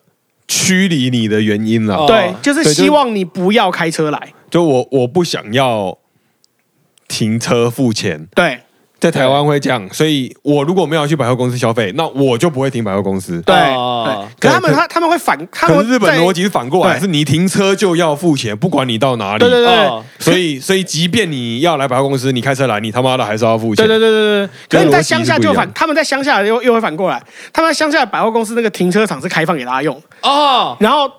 [0.47, 1.95] 驱离你的原因了。
[1.95, 4.33] 哦对，就是对就希望你不要开车来。
[4.49, 5.97] 就我我不想要
[7.07, 8.59] 停车付钱，对
[8.99, 13.41] 在台湾会这样，所以我如果没有去百货公司消费，那我就不会停百货公司。
[13.41, 13.55] 对。
[13.73, 14.27] 哦。
[14.39, 19.39] 对，可他们他他们会反，他们日本在逻辑是反过来，是你停车就要付钱，不管你到哪里。
[19.39, 20.03] 对对对哦。
[20.19, 23.85] 所以所以即便你要来百货公司，你开车来，你他妈的还是要付钱。
[23.85, 24.49] 对对对对对。
[24.69, 27.21] 可是你在乡下就反，他们在乡下又又会反过来，
[27.53, 31.09] 他们在乡下的百货公司那个停车场是开放给大家用，哦，然后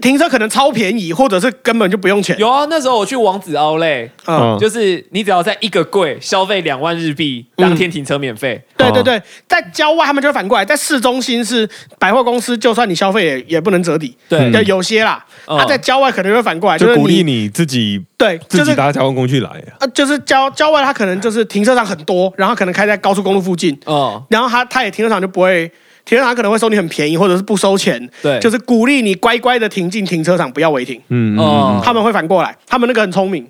[0.00, 2.36] 停车可能超便宜，或者是根本就不用钱。
[2.38, 8.60] 有啊，那时候我去王子奥莱，嗯，嗯就是你只要在一个柜消费两万日币，当天停车免费。
[8.76, 11.68] 对对对，在郊外他们就会反过来，在市中心是
[11.98, 14.16] 百货公司，就算你消费也也不能折抵。
[14.28, 19.80] 对就有些啦，嗯他在郊外可能会反过来，就是就鼓励你自己对，自就是己搭交通工具来啊。
[19.80, 25.70] 呃，就是郊郊外，他可能就是停车场很多，然后可能开在高速公路附近，哦，然后他他也停车场就不会，
[26.06, 30.98] 停车场可能会收你很便宜，或者是不收钱，对，就是鼓励你乖乖的停进停车场，不要违停。
[31.08, 33.46] 嗯哦嗯他们会反过来，他们那个很聪明。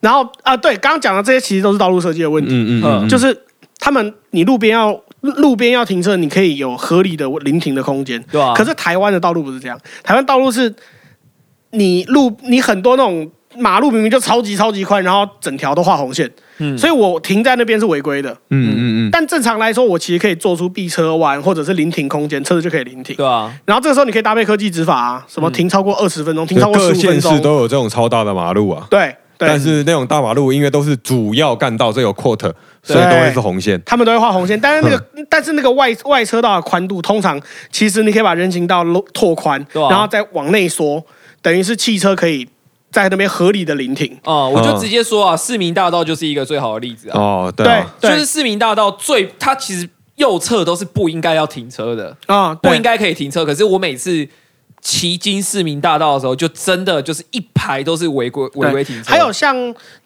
[0.00, 3.36] 然后啊，对，刚刚讲的这些其实都是道路设计的问题，嗯嗯嗯，就是
[3.80, 8.22] 他们你路边要路边要停车，你可以有合理的临停的空间。
[8.30, 8.54] 对啊。
[8.54, 10.72] 可是台湾的道路不是这样，台湾道路是
[11.72, 16.76] 你路你很多那种马路明明就超级超级宽，然后整条都画红线，嗯。
[16.76, 18.30] 所以我停在那边是违规的。
[18.50, 19.10] 嗯嗯嗯。
[19.10, 23.16] 但正常来说，我其实可以做出避车弯或者是临停空间，车子就可以临停。
[23.16, 25.52] 对啊，然后这个时候你可以搭配科技执法啊，什么嗯。
[25.52, 28.86] 停超过二十分钟，停就超过十五分钟，各县市都有这种超大的马路啊。
[28.90, 33.80] 对对，但是那种大马路因为都是主要干道，这有 quote，所以都会是红线。
[33.86, 37.40] 他们都会画红线，但是那个、但是那个外外车道的宽度，通常
[37.70, 39.88] 其实你可以把人行道拓拓宽，啊。
[39.88, 41.00] 然后再往内缩，
[41.40, 42.48] 等于是汽车可以
[42.90, 44.18] 在那边合理的聆听。
[44.24, 52.82] 哦，我就嗯直接说啊，市民大道就是一个最好的例子啊，哦，对对啊，对，就是市民大道最，它其实右侧都是不应该要停车的，啊，对不应。
[52.82, 54.26] 该可以停车，可是我每次
[54.88, 59.54] 骑经市民大道的时候，就真的就是一排都是违规违规停车，还有像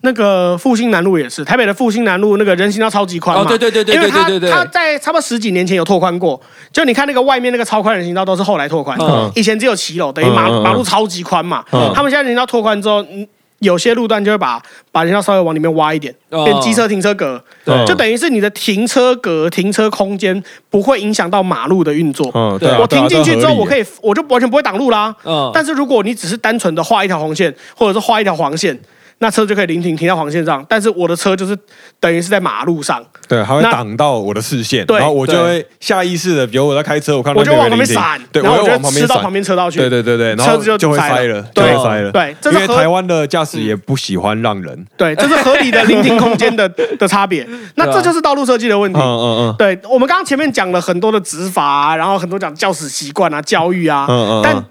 [0.00, 6.40] 那个复兴南路也是，台北的复兴南路那个人行道超级宽嘛，哦，对对对对因为它对对对对，它在差不多十几年前有拓宽过，
[6.72, 9.30] 就你看那个外面那个超宽人行道都是后来拓宽，嗯。
[9.36, 11.64] 以前只有骑楼，等于马马路超级宽嘛。
[11.70, 11.92] 嗯。
[11.94, 13.24] 他们现在人行道拓宽之后，嗯
[13.62, 14.60] 有些路段就会把
[14.90, 22.30] 把人行道稍微往里面挖一点，哦变机车停车格，对就等于是你的停车格、停车空间不会影响到马路的运作。
[22.34, 25.14] 嗯，对对啊，我停进去之后，我可以，以我就完全不会挡路啦。
[25.24, 28.78] 嗯，但是如果你只是单纯的画一条红线，或者是画一条黄线，
[29.22, 30.64] 那车就可以临停停到黄线上。
[30.68, 31.56] 但是我的车就是
[32.00, 39.78] 等于是在马路上，对，还会那挡到我的视线，然后我就会下意识的，比如我在开车，我看到我就往旁边闪，对，然后我就往旁边吃到旁，边车道去。
[39.78, 46.68] 对对对对，然车子就后就会塞了就对会塞了，对，因为台湾的驾驶也不喜欢让人，对，这是合理的临停空间的
[46.98, 47.48] 的差别。
[47.76, 49.00] 那这就是道路设计的问嗯题。
[49.00, 54.64] 嗯嗯嗯对我们刚刚前面讲了很多的执法啊，然后很多讲教驶习惯啊、教育啊，嗯嗯，但嗯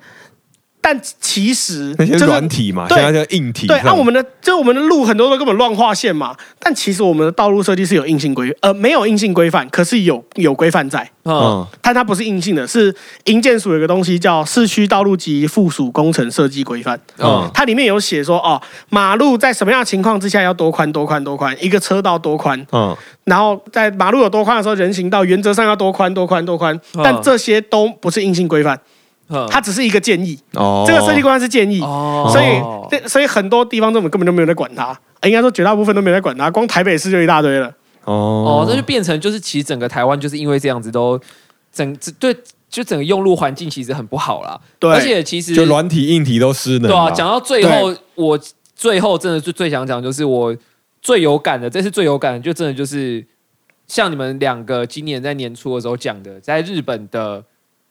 [0.83, 11.35] 但其实那些软体嘛，对现在叫硬体对，上，按、我们的就我们的路很多都根本乱画线嘛，但其实我们的道路设计是有硬性规，呃，没有硬性规范，可是有有规范在，嗯。
[11.35, 11.67] 嗯。
[11.81, 12.93] 但它不是硬性的，是
[13.25, 17.43] 营建署有一个东西叫《市区道路及附属工程设计规范》，嗯。
[17.43, 18.59] 嗯它里面有写说，哦，
[18.89, 22.97] 马路在什么样的情况之下要多宽多宽多宽，一个车道多宽，嗯。
[23.25, 27.01] 然后在马路有多宽的时候，人行道原则上要多宽多宽多宽，嗯。
[27.03, 28.81] 但这些都不是硬性规范，嗯
[29.49, 32.29] 它只是一个建议，哦，这个设计规范是建议，哦。
[32.31, 37.67] 所以对，所以很多地方政府根本就没有在管它，呃应该说绝大部分都没有在管它，光台北市就一大堆了。
[38.05, 38.63] 哦。
[38.63, 41.19] 哦，这就变成就是其实整个台湾就是因为这样子都
[41.73, 42.35] 整对
[42.69, 48.39] 就整个用路环境其实很不好啦，对，而且其实就软体硬体都失能对啊，嘛讲到最后，我
[48.75, 50.55] 最后真的最最想讲，就是我
[51.01, 53.25] 最有感的，这次最有感的，就真的就是
[53.87, 57.43] 像你们两个今年在年初的时候讲的，在日本的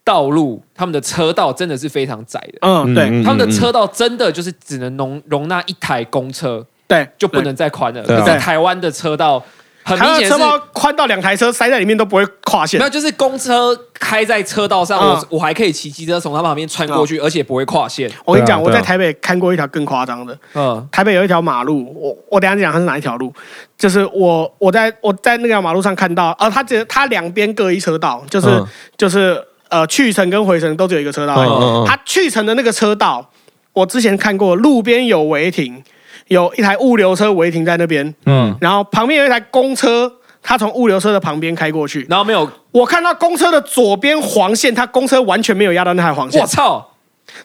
[0.03, 3.05] 道路，他们的车道真的是非常窄的，嗯，对。
[3.05, 8.01] 嗯他们的车道真的就是只能容容纳一台公车，对，就不能再宽了。
[8.03, 8.25] 对啊。
[8.25, 9.41] 可是台湾的车道
[9.83, 12.79] 很明显是道宽到两台车塞在里面都不会跨线。
[12.79, 12.89] 没有，。
[12.89, 15.09] 就是公车开在车道上，嗯。
[15.09, 18.11] 我我还可以骑机车从它旁边穿过去，而且不会跨线。
[18.25, 20.87] 我跟你讲，我在台北看过一条更夸张的，嗯。
[20.91, 23.31] 台北有一条马路，我我等一下讲它是哪一条路，
[23.77, 28.67] 就是我我在我在那条马路上看到，啊，它只它两边各一车道，就是、嗯。
[28.97, 31.49] 就是呃去程跟回程都只有一个车道而已。
[31.49, 31.85] 嗯嗯嗯。
[31.87, 33.27] 它去程的那个车道，
[33.73, 35.83] 我之前看过，路边有违停，
[36.27, 40.11] 有一台物流车违停在那边，嗯，然后旁边有一台公车，
[40.43, 46.39] 他从物流车的旁边开过去，然后没有，我看到公车的左边黄线，他公车完全没有压到那台黄线。
[46.41, 46.85] 我，操，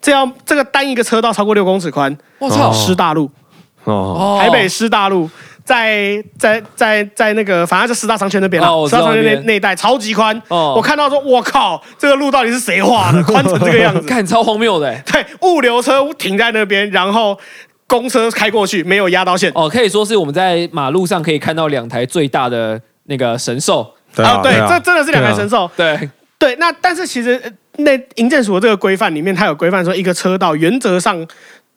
[0.00, 3.30] 这样这个单一个车道超过六公尺宽，我操，哦师大路。
[3.84, 5.30] 哦，哦台北师大路，
[5.66, 10.40] 在在在在那个，反正就十大商圈那边了，哦我知道师大商圈那那那一带超级宽。
[10.46, 14.00] 哦我看到说，我靠，这个路到底是谁画的，宽成这个样子？
[14.06, 17.36] 看超荒谬的欸对，物流车停在那边，然后
[17.88, 19.50] 公车开过去，没有压到线。
[19.56, 23.92] 哦，可以说是我们在马路上可以看到两台最大的那个神兽。
[24.14, 25.68] 对啊，对，啊这真的是两台神兽。
[25.76, 26.08] 对，
[26.38, 31.26] 对，那但是其实呃那营建署的这个规范里面，它有规范说，一个车道原则上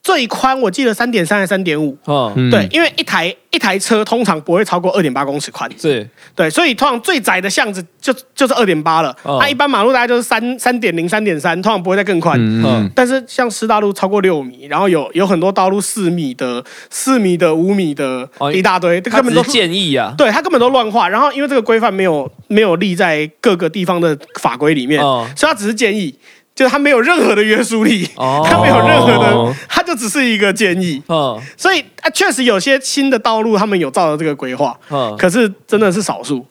[0.02, 1.98] 最宽，我记得三点三还是三点五。
[2.08, 12.40] 嗯，嗯对，因为一台一台车通常不会超过二点八公尺宽，是，对，所以通常最窄的巷子就就是二点八了，那、哦一般马路大概就是三三点零、三点三，通常不会再更宽。
[12.40, 20.14] 嗯嗯但是像师大路超过六米，然后有有很多道路四米的、四米的、五米的，哦一大堆，这根本都建议啊。
[20.18, 21.10] 对他根本都乱画。
[21.10, 26.14] 然后因为这个规范没有没有立在各个地方的法规里面，哦所以他只是建议，
[26.60, 28.46] 就是他没有任何的约束力，哦。
[28.46, 31.02] 他没有任何哦的，他就只是一个建议。
[31.08, 36.46] 嗯所以啊，确实有些新的道路他们有照着这个规划，嗯，可是真的是少数。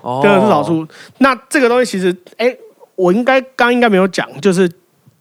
[0.00, 0.18] 哦。
[0.20, 0.84] 真的是少数。
[1.18, 2.52] 那这个东西其实，哎，
[2.96, 4.68] 我应该刚应该没有讲，就是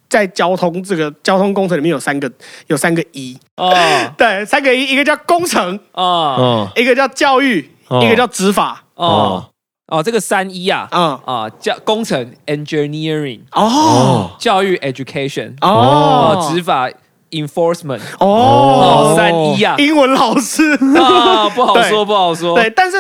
[0.10, 2.28] 在交通这个交通工程里面有三个
[2.66, 3.72] 有三个一，哦。
[4.18, 5.80] 对，三个一，一个叫工程，
[6.76, 8.04] 一个叫教育，哦。
[8.04, 8.84] 一个叫执法。
[8.96, 9.48] 哦
[9.88, 14.32] 哦，这个三一啊嗯，啊，教工程 engineering，哦。
[14.40, 15.68] 教育 education，哦。
[16.40, 16.90] 哦，执法
[17.32, 18.26] enforcement，哦。
[18.26, 20.72] 哦，，三一啊，英文老师。
[20.72, 21.90] 啊，不好对。
[21.90, 22.56] 说，不好说。
[22.56, 22.98] 对，但是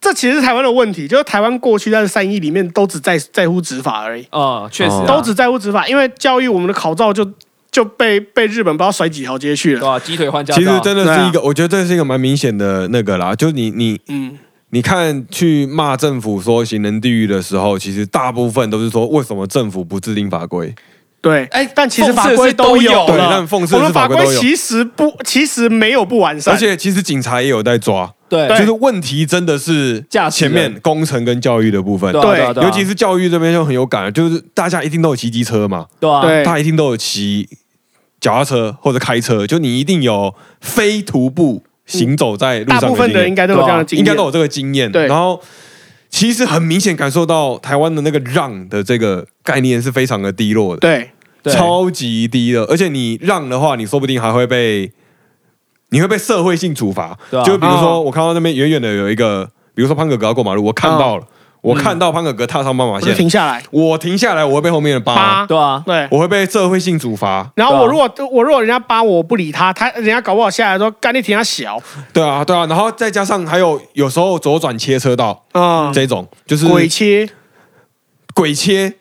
[0.00, 5.04] 这其实是台湾的问题，就是台湾过去在三一里面都只在在乎执法而已，哦，确实啊。
[5.06, 7.30] 都只在乎执法，因为教育我们的考照就
[7.70, 9.80] 就被被日本不知道甩几条街去了。
[9.80, 9.98] 对吧？
[9.98, 14.38] 鸡腿换驾照，其实真的是一个，我觉得这是一个蛮明显的那个啦，就你你嗯，
[14.74, 20.74] 你看去骂政府说行人地狱的时候，其实大部分都是说为什么政府不制定法规？
[21.20, 23.06] 对，哎但其实法规都有。
[23.06, 28.48] 对但讽刺的是我们法法规都有其实不，其实没有不完善，而且其实警察也有在抓，对。
[28.48, 28.58] 对。
[28.60, 30.02] 就是问题真的是
[30.32, 32.10] 前面工程跟教育的部分。
[32.12, 36.42] 对，尤其是教育这边就很有感，就是大家一定都有骑机车嘛，对啊，对。
[36.42, 37.46] 大家一定都有骑
[38.18, 41.62] 脚踏车或者开车，就你一定有非徒步
[41.98, 44.90] 行走在路大部上的经验，分的人应该都有这样的经验，应该都有这个经验。
[44.90, 45.06] 对。
[45.06, 45.40] 然后
[46.10, 51.10] 其实很明显感受到台湾的那个让的这个概念是非常的低落的，对
[51.42, 51.52] 对。
[51.52, 54.92] 超级低的，而且你让的话，你说不定还会被
[55.90, 57.18] 你会被社会性处罚。
[57.30, 57.44] 对啊。
[57.44, 61.24] 就比如哦说，我看到那边远远的有一个，比如说潘哥哥要过马路，我看到了，
[61.62, 63.62] 我看到潘哥哥踏上斑马线，停下来。
[63.70, 65.14] 我停下来，我会被后面的扒。
[65.14, 66.06] 扒，，对啊，对。
[66.10, 67.48] 我会被社会性处罚。
[67.54, 71.80] 然后我如果我如果人家扒我，我不理他，他人家搞不好下来说干你停他小
[72.12, 77.28] 对啊，对啊，然后再加上还有有时候左转切车道啊，这种，就是鬼切。
[78.34, 78.94] 鬼切，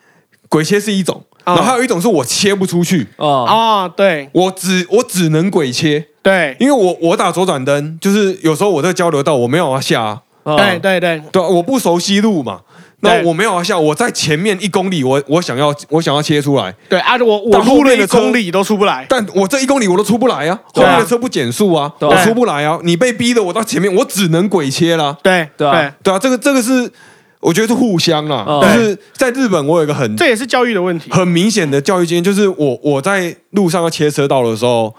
[0.50, 1.56] 鬼切是一种，啊。
[1.56, 4.30] 然后还有一种是我切不出去，啊，啊，对。
[4.34, 6.56] 我只我只能鬼切，对。
[6.60, 11.22] 因为我我打左转灯，就是有时候我在交流道我没有要下、对对对。
[11.32, 12.62] 对啊，我不熟悉路嘛，
[13.02, 17.18] 那我没有要下，我在前面一公里，我我想要我想要切出来，对啊！
[17.18, 25.94] 我我到后面的公里都出不来，但我这一公里我都出不来啊，后面的车不减速啊，我出不来啊，你被逼的我到前面，我只能鬼切啦，对对啊。
[26.04, 26.14] 对。
[26.14, 26.92] 啊，这个这个是
[27.40, 28.64] 我觉得是互相啦，哦。
[28.64, 31.10] 就是在日本我有一个很这也是教育的问题。
[31.12, 34.94] 很明显的教育经验，就是我我在路上要切车道的时候，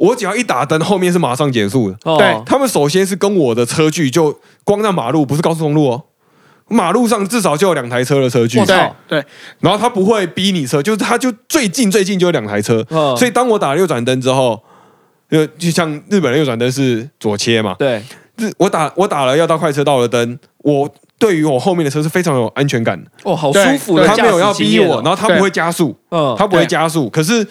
[0.00, 1.98] 我只要一打灯，后面是马上减速的。
[2.04, 2.16] 哦。
[2.16, 2.42] 对。
[2.46, 6.02] 他们首先是跟我的车距就光在马路，不是高速公路哦，
[6.68, 8.64] 马路上至少就有两台车的车距。
[8.64, 8.90] 对。
[9.06, 9.24] 对。
[9.60, 14.58] 然后他不会逼你车，就是他就最近最近就有两台车，嗯所以当我打了右转灯之后，
[15.30, 18.02] 就就像日本的右转灯是左切嘛，对，
[18.38, 27.46] 日我打我打了要到快车道的灯，我对于我后面的车是非常有安全感的，哦，好舒服他没有要逼我，然后他不会加速，嗯他不会加速，可是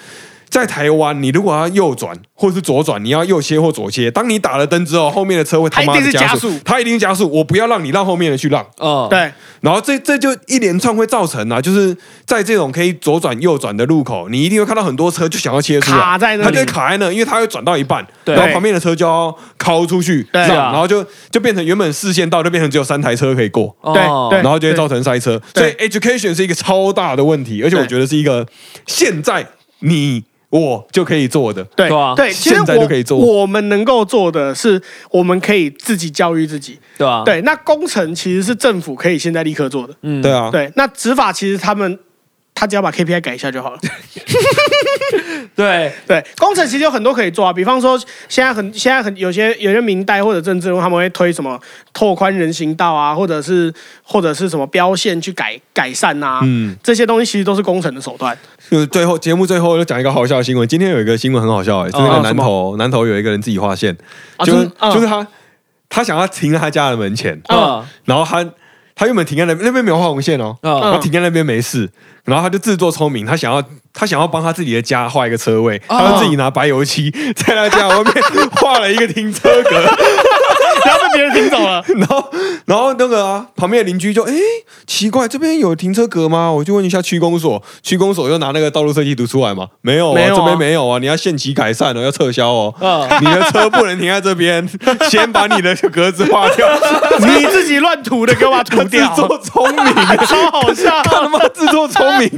[0.49, 4.09] 在台湾，你如果要右转或是左转，你要右切或左切。
[4.09, 7.29] 当你打了灯之后，后面的车会他妈加速定是加速，它一定加速。
[7.29, 9.31] 我不要让你让后面的去让，哦，对，
[9.61, 11.95] 然后这这就一连串会造成啊，就是
[12.25, 16.55] 在这种可以左转右转的路口，你一定会看到很多车就想要切出来，卡在那里。
[16.55, 18.33] 它就卡在那，因为它会转到一半，对。
[18.35, 20.41] 然后旁边的车就要靠出去，对。
[20.43, 23.75] 啊然后就就变成原本视线道就变成只有三台车可以过。
[23.81, 27.87] 哦对然后就会造成塞车，所以 education 是一个超大的问题，而且我对。
[27.87, 28.45] 觉得是一个
[28.87, 29.45] 现在
[29.79, 31.63] 你我就可以做的。
[31.75, 34.81] 对对啊对，其实现在就可以做我我们能够做的是，
[35.11, 36.79] 我们可以自己教育自己。
[36.97, 39.93] 对啊，对，那工程其实是政府可以现在立刻做的。
[40.01, 41.97] 嗯对啊，对，那执法其实他们
[42.59, 43.79] 他只要把 KPI 改一下就好了。
[45.55, 47.97] 对对，工程其实有很多可以做啊，比方说
[48.27, 51.59] 现在很现在很有些有些明代或者政治人物他们会推什么
[51.93, 58.37] 拓宽人行道啊，或者是或者是什么标线去改改善啊，嗯，这些东西其实都是工程的手段。
[58.69, 60.67] 就是最后节目最后就讲一个好笑的新闻。
[60.67, 63.97] 今天有一个新闻很好笑、欸，是那哦个南投、南投有一个人自己划线，
[64.45, 65.25] 就是、就是他
[65.89, 68.47] 他想要停在他家的门前，嗯然后他
[68.99, 70.91] 他原本停在那边那边没有画红线哦，嗯。
[70.91, 71.89] 他停在那边没事，
[72.25, 75.97] 然后他就自作聪明，他想要他想要帮他自己的家画一个车位，哦。
[75.97, 78.13] 他就自己拿白油漆在他家外面
[78.57, 79.89] 画了一个停车格，
[80.85, 82.31] 然后被别人听走了， 然后
[82.65, 84.33] 然后那个啊旁边的邻居就哎
[84.87, 86.51] 奇怪这边有停车格吗？
[86.51, 92.73] 我就问一下区公所，区公所又拿那个道路设计图出来嘛，没有啊，没有啊这边没有啊，你要限期改善哦，要撤销哦。
[92.79, 94.67] 嗯，你的车不能停在这边，
[95.09, 96.67] 先把你的格子画掉。
[97.19, 99.93] 你自己乱涂的，给我把它涂自掉，作聪明，
[100.25, 101.01] 超好笑。
[101.03, 102.29] 他他妈自作聪明！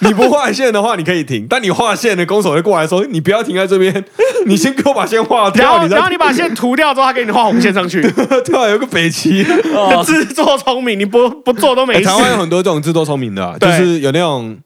[0.00, 4.04] 你不画线的话，你可以停；但你画线的，公手会过来说：“你不要停在这边，
[4.46, 7.93] 你先给我把线画然掉。”后，然后你把线涂掉之后，他给你画红线上去，
[8.44, 9.44] 对啊，有个北齐。
[9.74, 10.02] 哦。
[10.06, 12.00] 自作聪明，你不不做都没事。
[12.00, 14.56] 哎台湾有很多这种自作聪明的啊，就是有那种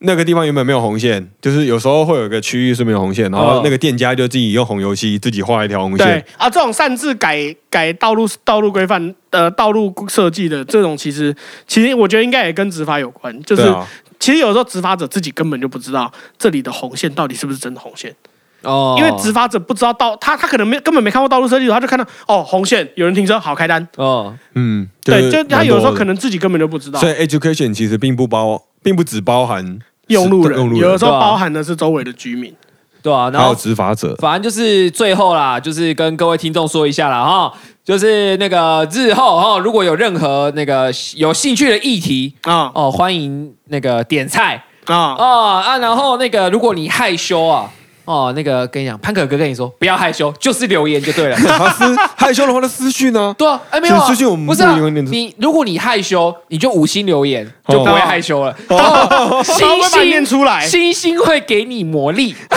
[0.00, 3.60] 那个地方原本没有红线，就是有时候会有一个区域是没有红线，然后哦。
[3.64, 6.06] 那个店家就自己用红油漆自己画一条红线。
[6.06, 6.06] 对。
[6.06, 6.24] 线。
[6.36, 11.34] 啊，这种擅自改改道路道路规范呃道路设计的这种，其实
[11.66, 13.86] 其实我觉得应该也跟执法有关，就是、啊，
[14.20, 18.14] 其实有时候执法者自己根本就不知道这里的红线到底是不是真的红线，
[18.62, 18.96] 哦。
[18.98, 26.98] 因为执法者不知道道他他可能没根本没看过道路设计图，他就看到哦红线有人停车好开单，哦，嗯，对，就他有时候可能，自己根本就不知道。
[27.00, 29.78] 所以 education 其实并不包，并不只包含
[30.08, 32.54] 用路人，用路有的时候包含的是周围的居民。
[33.00, 34.12] 对啊，然还有后执法者。
[34.18, 37.52] 反正就是最后啦，就是跟各位听众说一下啦哈，
[37.84, 42.72] 就是那个日后哈，如果有任何那个有兴趣的议题啊。
[42.74, 44.64] 哦，欢迎那个点菜。
[44.86, 47.70] 啊，哦啊，然后那个如果你害羞啊。
[48.08, 51.36] 哦，那个跟你讲，潘可哥跟你说不要害羞，就是留言就对了。
[51.46, 53.34] 他私害羞的话，那私讯呢。
[53.36, 54.64] 对啊，哎没有啊，私讯我们不是
[55.10, 58.56] 你如果你害羞，你就五星留言，哦就不会害羞了。
[58.68, 60.66] 哦星 他会把你念星出来。
[60.66, 62.34] 星星会给你魔力。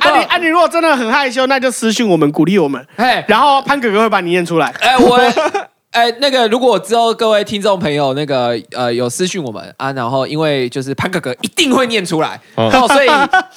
[0.00, 4.72] 啊你啊你如果真的很害羞，那就私讯我们，鼓励我们，哎然后潘可哥会把你念出来。
[4.80, 5.18] 哎，我
[5.92, 13.08] 哎那个，如果之后各位听众朋友那个呃有私讯我们啊，然后因为就是潘哥哥一定会念出来，哦哦，所以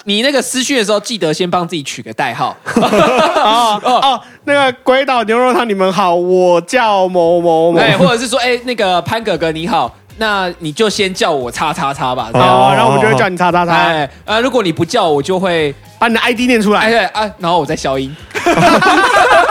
[0.05, 2.55] 你那个私讯的时候，记得先帮自己取个代号。
[2.73, 7.79] 哦 哦，那个鬼岛牛肉汤，你们好，我叫某某某。
[7.79, 12.29] 哎，或者是说，哎，那个潘哥哥你好，那你就先叫我叉叉叉吧。
[12.34, 16.79] 然后我们就会叫你叉叉叉，哎啊，如果你不叫我，就会把你的 ID 念出来。
[16.79, 18.15] 哎对啊，然后我再消音。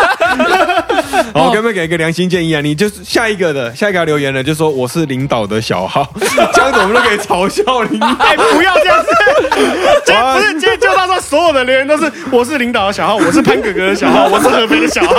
[1.34, 2.60] 好，我可不可以给一个良心建议啊？
[2.60, 6.06] 你就是下一个的，下一个留言的，就说我是领导的小号，
[6.52, 8.06] 这样子我们都可以嘲笑领导。
[8.18, 9.08] 哎，不要这样子！
[10.04, 15.14] 今天不是今天就到说所有的留言都是我是领导的小号，我是潘哥哥的小号，我是合肥的小号。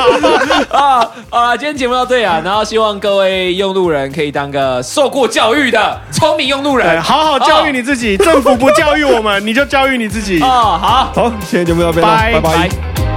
[0.72, 1.58] 啊啊！
[1.58, 7.02] 今天节目到这里啊，然后希望各位用路人可以当个受过教育的聪明用路，人。
[7.02, 10.42] 好好教育你自己，政府不教育我们，你就教育你自己。
[10.42, 13.11] 哦，好，好，今天节目到这拜拜。